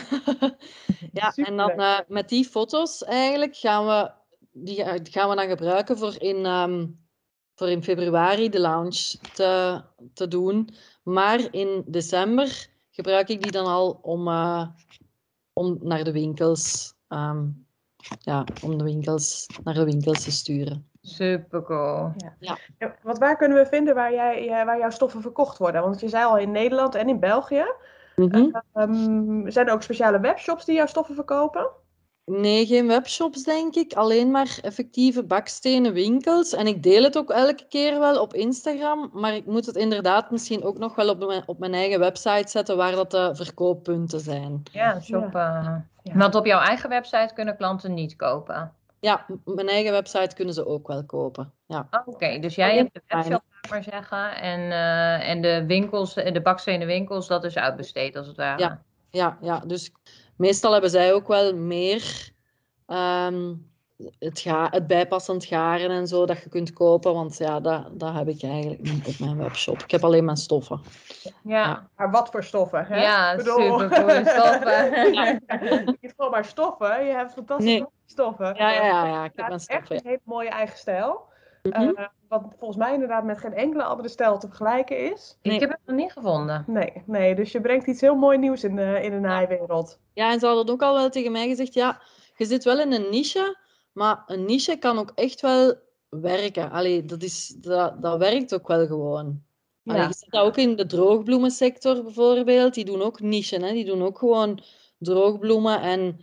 ja, 1.12 1.32
en 1.34 1.56
dan 1.56 1.70
eh, 1.70 1.98
met 2.08 2.28
die 2.28 2.44
foto's 2.44 3.04
eigenlijk 3.04 3.56
gaan 3.56 3.86
we, 3.86 4.10
die 4.52 4.74
ga- 4.76 4.98
gaan 5.02 5.28
we 5.28 5.36
dan 5.36 5.48
gebruiken 5.48 5.98
voor 5.98 6.14
in, 6.18 6.44
ehm, 6.46 6.86
voor 7.54 7.68
in 7.70 7.82
februari 7.82 8.48
de 8.48 8.60
lounge 8.60 9.18
te, 9.34 9.80
te 10.14 10.28
doen. 10.28 10.68
Maar 11.02 11.40
in 11.50 11.82
december 11.86 12.66
gebruik 12.90 13.28
ik 13.28 13.42
die 13.42 13.50
dan 13.52 13.66
al 13.66 13.98
om, 14.02 14.28
eh, 14.28 14.66
om 15.52 15.78
naar 15.82 16.04
de 16.04 16.12
winkels, 16.12 16.94
ehm, 17.08 17.46
ja, 18.18 18.44
om 18.60 18.78
de 18.78 18.84
winkels 18.84 19.48
naar 19.64 19.74
de 19.74 19.84
winkels 19.84 20.24
te 20.24 20.30
sturen. 20.30 20.88
Supercool. 21.02 22.12
Ja, 22.38 22.58
Want 23.02 23.18
waar 23.18 23.36
kunnen 23.36 23.58
we 23.58 23.66
vinden 23.66 23.94
waar, 23.94 24.12
jij, 24.12 24.44
jij- 24.44 24.64
waar 24.64 24.78
jouw 24.78 24.90
stoffen 24.90 25.20
verkocht 25.20 25.58
worden? 25.58 25.82
Want 25.82 26.00
je 26.00 26.08
zei 26.08 26.24
al 26.24 26.38
in 26.38 26.50
Nederland 26.50 26.94
en 26.94 27.08
in 27.08 27.20
België. 27.20 27.64
Mhm. 28.16 28.50
Ehm, 28.72 29.50
zijn 29.50 29.66
er 29.66 29.72
ook 29.72 29.82
speciale 29.82 30.20
webshops 30.20 30.64
die 30.64 30.74
jouw 30.74 30.86
stoffen 30.86 31.14
verkopen? 31.14 31.70
Nee, 32.24 32.66
geen 32.66 32.86
webshops, 32.86 33.42
denk 33.42 33.74
ik. 33.74 33.92
Alleen 33.92 34.30
maar 34.30 34.58
effectieve 34.62 35.24
bakstenen 35.24 35.92
winkels. 35.92 36.52
En 36.52 36.66
ik 36.66 36.82
deel 36.82 37.02
het 37.02 37.18
ook 37.18 37.30
elke 37.30 37.66
keer 37.68 37.98
wel 37.98 38.20
op 38.20 38.34
Instagram. 38.34 39.10
Maar 39.12 39.34
ik 39.34 39.46
moet 39.46 39.66
het 39.66 39.76
inderdaad 39.76 40.30
misschien 40.30 40.64
ook 40.64 40.78
nog 40.78 40.94
wel 40.94 41.08
op 41.08 41.26
mijn, 41.26 41.42
op 41.46 41.58
mijn 41.58 41.74
eigen 41.74 41.98
website 41.98 42.48
zetten, 42.48 42.76
waar 42.76 42.92
dat 42.92 43.10
de 43.10 43.30
verkooppunten 43.34 44.20
zijn. 44.20 44.62
Ja, 44.72 45.00
shoppen. 45.00 45.88
Ja. 46.02 46.14
Want 46.14 46.34
op 46.34 46.46
jouw 46.46 46.60
eigen 46.60 46.88
website 46.88 47.30
kunnen 47.34 47.56
klanten 47.56 47.94
niet 47.94 48.16
kopen. 48.16 48.72
Ja, 49.00 49.26
op 49.44 49.54
mijn 49.54 49.68
eigen 49.68 49.92
website 49.92 50.34
kunnen 50.34 50.54
ze 50.54 50.66
ook 50.66 50.86
wel 50.86 51.04
kopen. 51.04 51.52
Ja, 51.66 51.88
Oh, 51.90 52.00
Oké, 52.04 52.38
dus 52.38 52.54
jij 52.54 52.76
hebt 52.76 52.94
de 52.94 53.00
webshop, 53.06 53.42
maar 53.70 53.82
zeggen. 53.82 54.36
En, 54.36 54.60
eh, 54.72 55.28
en 55.28 55.40
de 55.40 55.64
winkels, 55.66 56.14
de 56.14 56.40
bakstenen 56.42 56.86
winkels, 56.86 57.26
dat 57.26 57.44
is 57.44 57.56
uitbesteed 57.56 58.16
als 58.16 58.26
het 58.26 58.36
ware. 58.36 58.60
Ja. 58.60 58.82
ja, 59.10 59.38
ja. 59.40 59.62
Dus 59.66 59.92
meestal 60.36 60.72
hebben 60.72 60.90
zij 60.90 61.14
ook 61.14 61.28
wel 61.28 61.54
meer 61.56 62.30
ehm, 62.86 63.54
het, 64.18 64.40
ga, 64.40 64.68
het 64.70 64.86
bijpassend 64.86 65.44
garen 65.44 65.90
en 65.90 66.06
zo 66.06 66.26
dat 66.26 66.42
je 66.42 66.48
kunt 66.48 66.72
kopen. 66.72 67.14
Want 67.14 67.38
ja, 67.38 67.60
dat, 67.60 67.84
dat 67.92 68.14
heb 68.14 68.28
ik 68.28 68.42
eigenlijk 68.42 68.82
niet 68.82 69.06
op 69.06 69.18
mijn 69.18 69.36
webshop. 69.38 69.82
Ik 69.82 69.90
heb 69.90 70.04
alleen 70.04 70.24
mijn 70.24 70.36
stoffen. 70.36 70.80
Ja, 71.44 71.88
Maar 71.96 72.10
wat 72.10 72.30
voor 72.30 72.44
stoffen? 72.44 72.84
Hè? 72.86 73.02
ja, 73.02 73.30
Ik 73.30 73.36
bedoel- 73.36 73.78
supercoole 73.78 74.22
stoffen. 74.36 75.12
Ja. 75.12 75.38
Niet 76.00 76.12
gewoon 76.16 76.30
maar 76.30 76.44
stoffen, 76.44 77.04
je 77.04 77.12
hebt 77.12 77.32
fantastische 77.32 77.78
Nee. 77.78 77.86
stoffen. 78.06 78.54
Ja, 78.56 78.70
ja, 78.72 78.84
ja, 78.84 79.06
ja, 79.06 79.24
ik 79.24 79.32
heb 79.34 79.36
Ja, 79.36 79.46
mijn 79.48 79.52
echt 79.52 79.62
stoffen. 79.62 79.96
een 79.96 80.02
hele 80.04 80.20
mooie 80.24 80.48
eigen 80.48 80.78
stijl. 80.78 81.32
Mhm. 81.70 81.96
Eh, 81.96 82.06
wat 82.28 82.42
volgens 82.58 82.78
mij 82.78 82.92
inderdaad 82.92 83.24
met 83.24 83.38
geen 83.38 83.52
enkele 83.54 83.82
andere 83.82 84.08
stijl 84.08 84.38
te 84.38 84.46
vergelijken 84.46 85.12
is. 85.12 85.38
Ik 85.42 85.60
heb 85.60 85.70
het 85.70 85.78
nog 85.86 85.96
niet 85.96 86.12
gevonden. 86.12 86.64
Nee, 86.66 87.02
nee, 87.06 87.34
dus 87.34 87.52
je 87.52 87.60
brengt 87.60 87.86
iets 87.86 88.00
heel 88.00 88.14
mooi 88.14 88.38
nieuws 88.38 88.64
in 88.64 88.76
de, 88.76 89.00
in 89.02 89.10
de 89.10 89.18
naaiwereld. 89.18 89.98
Ja, 90.12 90.32
en 90.32 90.40
ze 90.40 90.46
hadden 90.46 90.74
ook 90.74 90.82
al 90.82 90.94
wel 90.94 91.10
tegen 91.10 91.32
mij 91.32 91.48
gezegd, 91.48 91.74
ja, 91.74 92.00
je 92.36 92.44
zit 92.44 92.64
wel 92.64 92.80
in 92.80 92.92
een 92.92 93.10
niche, 93.10 93.56
maar 93.92 94.22
een 94.26 94.44
niche 94.44 94.76
kan 94.76 94.98
ook 94.98 95.12
echt 95.14 95.40
wel 95.40 95.74
werken. 96.08 96.70
Allee, 96.70 97.04
dat, 97.04 97.22
is, 97.22 97.48
dat, 97.48 98.02
dat 98.02 98.18
werkt 98.18 98.54
ook 98.54 98.68
wel 98.68 98.86
gewoon. 98.86 99.42
Allee, 99.84 100.00
Ja. 100.00 100.06
je 100.08 100.14
ziet 100.14 100.30
dat 100.30 100.44
ook 100.44 100.56
in 100.56 100.76
de 100.76 100.86
droogbloemensector 100.86 102.02
bijvoorbeeld. 102.02 102.74
Die 102.74 102.84
doen 102.84 103.02
ook 103.02 103.20
niche, 103.20 103.64
hè. 103.64 103.72
Die 103.72 103.84
doen 103.84 104.02
ook 104.02 104.18
gewoon 104.18 104.62
droogbloemen 104.98 105.80
en, 105.80 106.20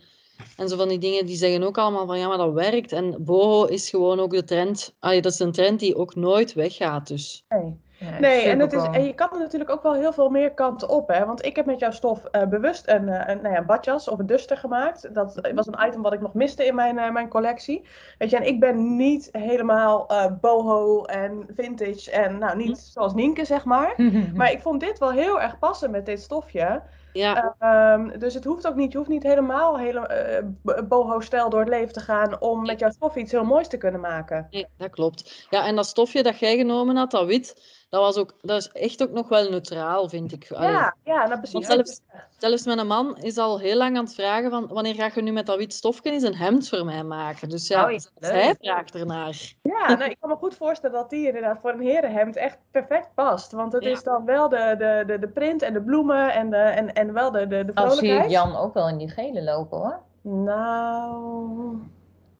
en 0.56 0.68
zo 0.68 0.76
van 0.76 0.88
die 0.88 0.98
dingen. 0.98 1.26
Die 1.26 1.36
zeggen 1.36 1.62
ook 1.62 1.78
allemaal 1.78 2.06
van, 2.06 2.18
ja, 2.18 2.28
maar 2.28 2.38
dat 2.38 2.52
werkt. 2.52 2.92
En 2.92 3.24
boho 3.24 3.64
is 3.64 3.90
gewoon 3.90 4.20
ook 4.20 4.30
de 4.30 4.44
trend. 4.44 4.96
Allee, 4.98 5.22
dat 5.22 5.32
is 5.32 5.38
een 5.38 5.52
trend 5.52 5.80
die 5.80 5.96
ook 5.96 6.14
nooit 6.14 6.52
weggaat, 6.52 7.08
dus. 7.08 7.44
Nee. 7.48 7.80
Ja, 8.10 8.18
Nee, 8.18 8.42
en, 8.42 8.58
het 8.58 8.72
is, 8.72 8.82
en 8.82 9.04
je 9.04 9.14
kan 9.14 9.32
er 9.32 9.38
natuurlijk 9.38 9.70
ook 9.70 9.82
wel 9.82 9.94
heel 9.94 10.12
veel 10.12 10.28
meer 10.28 10.54
kanten 10.54 10.88
op. 10.88 11.08
Hè? 11.08 11.26
Want 11.26 11.44
ik 11.44 11.56
heb 11.56 11.66
met 11.66 11.78
jouw 11.78 11.90
stof 11.90 12.24
eh, 12.24 12.46
bewust 12.46 12.88
een, 12.88 13.08
eh, 13.08 13.34
een, 13.34 13.42
nou 13.42 13.54
ja, 13.54 13.60
een 13.60 13.66
badjas 13.66 14.08
of 14.08 14.18
een 14.18 14.26
duster 14.26 14.56
gemaakt. 14.56 15.14
Dat 15.14 15.40
was 15.54 15.66
een 15.66 15.86
item 15.86 16.02
wat 16.02 16.12
ik 16.12 16.20
nog 16.20 16.34
miste 16.34 16.66
in 16.66 16.74
mijn, 16.74 16.98
eh, 16.98 17.12
mijn 17.12 17.28
collectie. 17.28 17.84
Weet 18.18 18.30
je, 18.30 18.36
en 18.36 18.46
ik 18.46 18.60
ben 18.60 18.96
niet 18.96 19.28
helemaal 19.32 20.06
eh, 20.08 20.32
boho 20.40 21.04
en 21.04 21.46
vintage 21.56 22.10
en 22.10 22.38
nou 22.38 22.56
niet 22.56 22.78
zoals 22.78 23.14
Nienke, 23.14 23.44
zeg 23.44 23.64
maar. 23.64 23.94
Maar 24.34 24.52
ik 24.52 24.60
vond 24.60 24.80
dit 24.80 24.98
wel 24.98 25.10
heel 25.10 25.40
erg 25.40 25.58
passen 25.58 25.90
met 25.90 26.06
dit 26.06 26.20
stofje. 26.20 26.82
Ja, 27.12 27.54
Ehm, 27.58 28.18
dus 28.18 28.34
het 28.34 28.44
hoeft 28.44 28.66
ook 28.66 28.74
niet, 28.74 28.92
je 28.92 28.98
hoeft 28.98 29.10
niet 29.10 29.22
helemaal 29.22 29.78
hele, 29.78 30.06
eh, 30.06 30.82
boho-stijl 30.88 31.50
door 31.50 31.60
het 31.60 31.68
leven 31.68 31.92
te 31.92 32.00
gaan 32.00 32.40
om 32.40 32.62
met 32.62 32.78
jouw 32.80 32.90
stof 32.90 33.16
iets 33.16 33.32
heel 33.32 33.44
moois 33.44 33.68
te 33.68 33.76
kunnen 33.76 34.00
maken. 34.00 34.46
Nee, 34.50 34.66
dat 34.76 34.90
klopt. 34.90 35.46
Ja, 35.50 35.66
en 35.66 35.76
dat 35.76 35.86
stofje 35.86 36.22
dat 36.22 36.38
jij 36.38 36.56
genomen 36.56 36.96
had, 36.96 37.10
dat 37.10 37.26
wit, 37.26 37.62
dat, 37.88 38.00
was 38.00 38.16
ook, 38.16 38.34
dat 38.40 38.58
is 38.58 38.68
echt 38.68 39.02
ook 39.02 39.10
nog 39.10 39.28
wel 39.28 39.50
neutraal, 39.50 40.08
vind 40.08 40.32
ik. 40.32 40.52
Allee, 40.52 40.70
Ja, 40.70 40.94
ja, 41.04 41.26
nou 41.26 41.38
precies. 41.40 41.52
Want 41.52 41.66
zelfs, 41.66 42.00
zelfs 42.38 42.64
mijn 42.64 42.86
man 42.86 43.16
is 43.18 43.38
al 43.38 43.58
heel 43.58 43.76
lang 43.76 43.96
aan 43.96 44.04
het 44.04 44.14
vragen 44.14 44.50
van 44.50 44.66
wanneer 44.68 44.94
ga 44.94 45.10
je 45.14 45.22
nu 45.22 45.32
met 45.32 45.46
dat 45.46 45.56
wit 45.56 45.74
stofje 45.74 46.10
eens 46.10 46.22
een 46.22 46.36
hemd 46.36 46.68
voor 46.68 46.84
mij 46.84 47.02
maken. 47.02 47.48
Dus 47.48 47.68
ja, 47.68 47.82
Oh 47.82 47.98
hij 48.20 48.54
vraagt 48.60 48.94
ernaar. 48.94 49.52
Ja, 49.62 49.86
nou, 49.96 50.10
ik 50.10 50.16
kan 50.20 50.30
me 50.30 50.36
goed 50.36 50.56
voorstellen 50.56 50.96
dat 50.96 51.10
die 51.10 51.26
inderdaad 51.26 51.58
voor 51.60 51.70
een 51.70 51.80
herenhemd 51.80 52.36
echt 52.36 52.58
perfect 52.70 53.14
past. 53.14 53.52
Want 53.52 53.72
het 53.72 53.84
Ja. 53.84 53.90
is 53.90 54.02
dan 54.02 54.24
wel 54.24 54.48
de, 54.48 54.74
de, 54.78 55.02
de, 55.06 55.18
de 55.18 55.28
print 55.28 55.62
en 55.62 55.72
de 55.72 55.82
bloemen 55.82 56.32
en, 56.32 56.50
de, 56.50 56.56
en, 56.56 56.94
en 57.08 57.12
wel 57.12 57.30
de, 57.30 57.46
de, 57.46 57.64
de 57.64 57.74
Al 57.74 57.90
zie 57.90 57.92
ik 57.92 57.98
vrolijkheid. 57.98 58.30
Jan 58.30 58.56
ook 58.56 58.74
wel 58.74 58.88
in 58.88 58.98
die 58.98 59.08
gele 59.08 59.42
lopen 59.42 59.78
hoor. 59.78 60.00
Nou, 60.22 61.78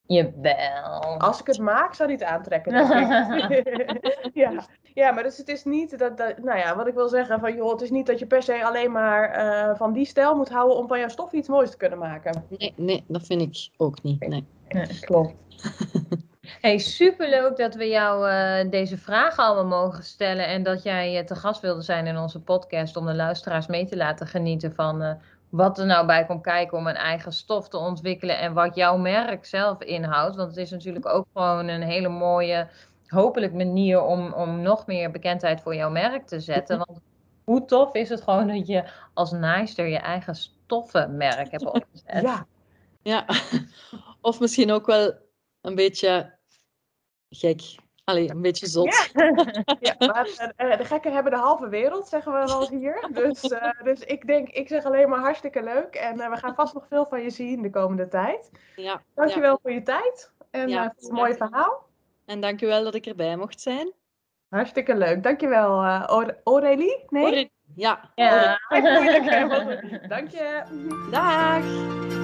Jawel. 0.07 1.19
als 1.19 1.41
ik 1.41 1.47
het 1.47 1.59
maak, 1.59 1.95
zou 1.95 2.09
die 2.09 2.19
het 2.19 2.27
aantrekken. 2.27 2.73
ja. 4.43 4.65
ja, 4.95 5.13
maar 5.13 5.23
dus 5.23 5.37
het 5.37 5.49
is 5.49 5.65
niet 5.65 5.99
dat, 5.99 6.17
dat, 6.17 6.39
nou 6.39 6.59
ja, 6.59 6.77
wat 6.77 6.87
ik 6.87 6.95
wil 6.95 7.09
zeggen 7.09 7.41
van 7.41 7.55
joh, 7.55 7.71
het 7.71 7.81
is 7.81 7.91
niet 7.91 8.07
dat 8.07 8.19
je 8.19 8.27
per 8.27 8.43
se 8.43 8.65
alleen 8.65 8.93
maar 8.93 9.31
eh, 9.31 9.77
van 9.77 9.93
die 9.93 10.05
stijl 10.05 10.37
moet 10.37 10.49
houden 10.49 10.77
om 10.77 10.89
van 10.89 10.99
jouw 10.99 11.09
stof 11.09 11.33
iets 11.33 11.49
moois 11.49 11.71
te 11.71 11.77
kunnen 11.77 11.99
maken. 11.99 12.45
Nee, 12.49 12.73
nee, 12.77 13.05
dat 13.09 13.23
vind 13.27 13.41
ik 13.41 13.71
ook 13.77 14.03
niet. 14.03 14.29
Nee. 14.29 14.47
Ja, 14.69 14.85
klopt. 15.01 15.35
Hey, 16.61 16.79
superleuk 16.79 17.57
dat 17.57 17.75
we 17.75 17.89
jou 17.89 18.29
eh, 18.29 18.71
deze 18.71 18.99
vragen 18.99 19.45
allemaal 19.45 19.81
mogen 19.81 20.05
stellen 20.05 20.47
en 20.47 20.63
dat 20.63 20.83
jij 20.83 21.19
eh, 21.19 21.25
te 21.25 21.35
gast 21.35 21.61
wilde 21.61 21.83
zijn 21.83 22.07
in 22.07 22.19
onze 22.19 22.41
podcast 22.41 22.97
om 22.97 23.07
de 23.07 23.15
luisteraars 23.15 23.67
mee 23.67 23.87
te 23.87 23.97
laten 23.97 24.27
genieten 24.27 24.75
van 24.75 25.03
eh, 25.03 25.15
wat 25.49 25.79
er 25.79 25.87
nou 25.87 26.07
bij 26.07 26.27
komt 26.27 26.43
kijken 26.43 26.79
om 26.79 26.87
een 26.87 26.95
eigen 26.95 27.33
stof 27.33 27.69
te 27.69 27.77
ontwikkelen 27.77 28.39
en 28.39 28.53
wat 28.53 28.75
jouw 28.75 28.97
merk 28.97 29.45
zelf 29.45 29.83
inhoudt. 29.83 30.37
Want 30.37 30.49
het 30.49 30.59
is 30.59 30.71
natuurlijk 30.71 31.07
ook 31.07 31.27
gewoon 31.33 31.69
een 31.69 31.83
hele 31.83 32.09
mooie, 32.09 32.69
hopelijk 33.07 33.53
manier 33.53 34.03
om, 34.03 34.33
om 34.33 34.63
nog 34.63 34.87
meer 34.87 35.11
bekendheid 35.11 35.61
voor 35.61 35.75
jouw 35.75 35.91
merk 35.91 36.27
te 36.27 36.41
zetten. 36.41 36.79
Want 36.79 37.01
hoe 37.45 37.65
tof 37.65 37.95
is 37.95 38.09
het 38.09 38.23
gewoon 38.23 38.47
dat 38.47 38.67
je 38.67 38.85
als 39.15 39.33
naaister 39.33 39.87
je 39.87 39.99
eigen 39.99 40.35
stoffenmerk 40.35 41.51
hebt 41.51 41.65
opgezet. 41.65 42.23
Ja, 42.23 42.47
Ja, 43.03 43.27
of 44.21 44.41
misschien 44.41 44.73
ook 44.73 44.87
wel 44.87 45.13
een 45.61 45.75
beetje 45.75 46.41
gek. 47.33 47.61
Allee, 48.05 48.31
een 48.31 48.43
beetje 48.43 48.67
zot. 48.67 49.11
ja 49.81 49.95
maar 49.99 50.53
eh, 50.57 50.79
de 50.79 50.85
gekken 50.85 51.13
hebben 51.13 51.33
de 51.33 51.39
halve 51.39 51.69
wereld, 51.69 52.09
zeggen 52.09 52.33
we 52.33 52.39
wel 52.47 52.61
eens 52.61 52.71
hier. 52.71 53.09
Dus, 53.13 53.41
eh, 53.41 53.71
dus 53.85 54.01
ik 54.01 54.27
denk, 54.27 54.49
ik 54.49 54.69
zeg 54.69 54.85
alleen 54.85 55.09
maar 55.09 55.19
hartstikke 55.19 55.63
leuk. 55.63 55.95
En 55.95 56.21
eh, 56.21 56.31
we 56.31 56.37
gaan 56.37 56.55
vast 56.55 56.75
nog 56.75 56.87
veel 56.89 57.07
van 57.07 57.23
je 57.23 57.31
zien 57.31 57.63
de 57.63 57.71
komende 57.71 58.09
tijd. 58.09 58.51
Ja, 58.77 59.03
Dankjewel 59.15 59.59
voor 59.63 59.73
je 59.73 59.83
tijd 59.83 60.33
en 60.51 60.69
Ja, 60.69 60.85
eh, 60.85 60.91
voor 60.97 61.09
het 61.09 61.13
mooie 61.19 61.35
verhaal. 61.35 61.87
En 62.27 62.41
dankjewel 62.41 62.85
dat 62.85 62.95
ik 62.95 63.07
erbij 63.07 63.37
mocht 63.37 63.61
zijn. 63.61 63.93
Hartstikke 64.49 64.97
leuk. 64.97 65.23
Dankjewel, 65.23 65.83
eh 65.83 66.03
Aure- 66.03 66.41
Aurélie? 66.45 67.05
Nee? 67.09 67.53
Ja. 67.75 68.11
Ja. 68.15 68.59
Dank 70.09 70.29
je. 70.31 70.63
Dag. 71.11 72.22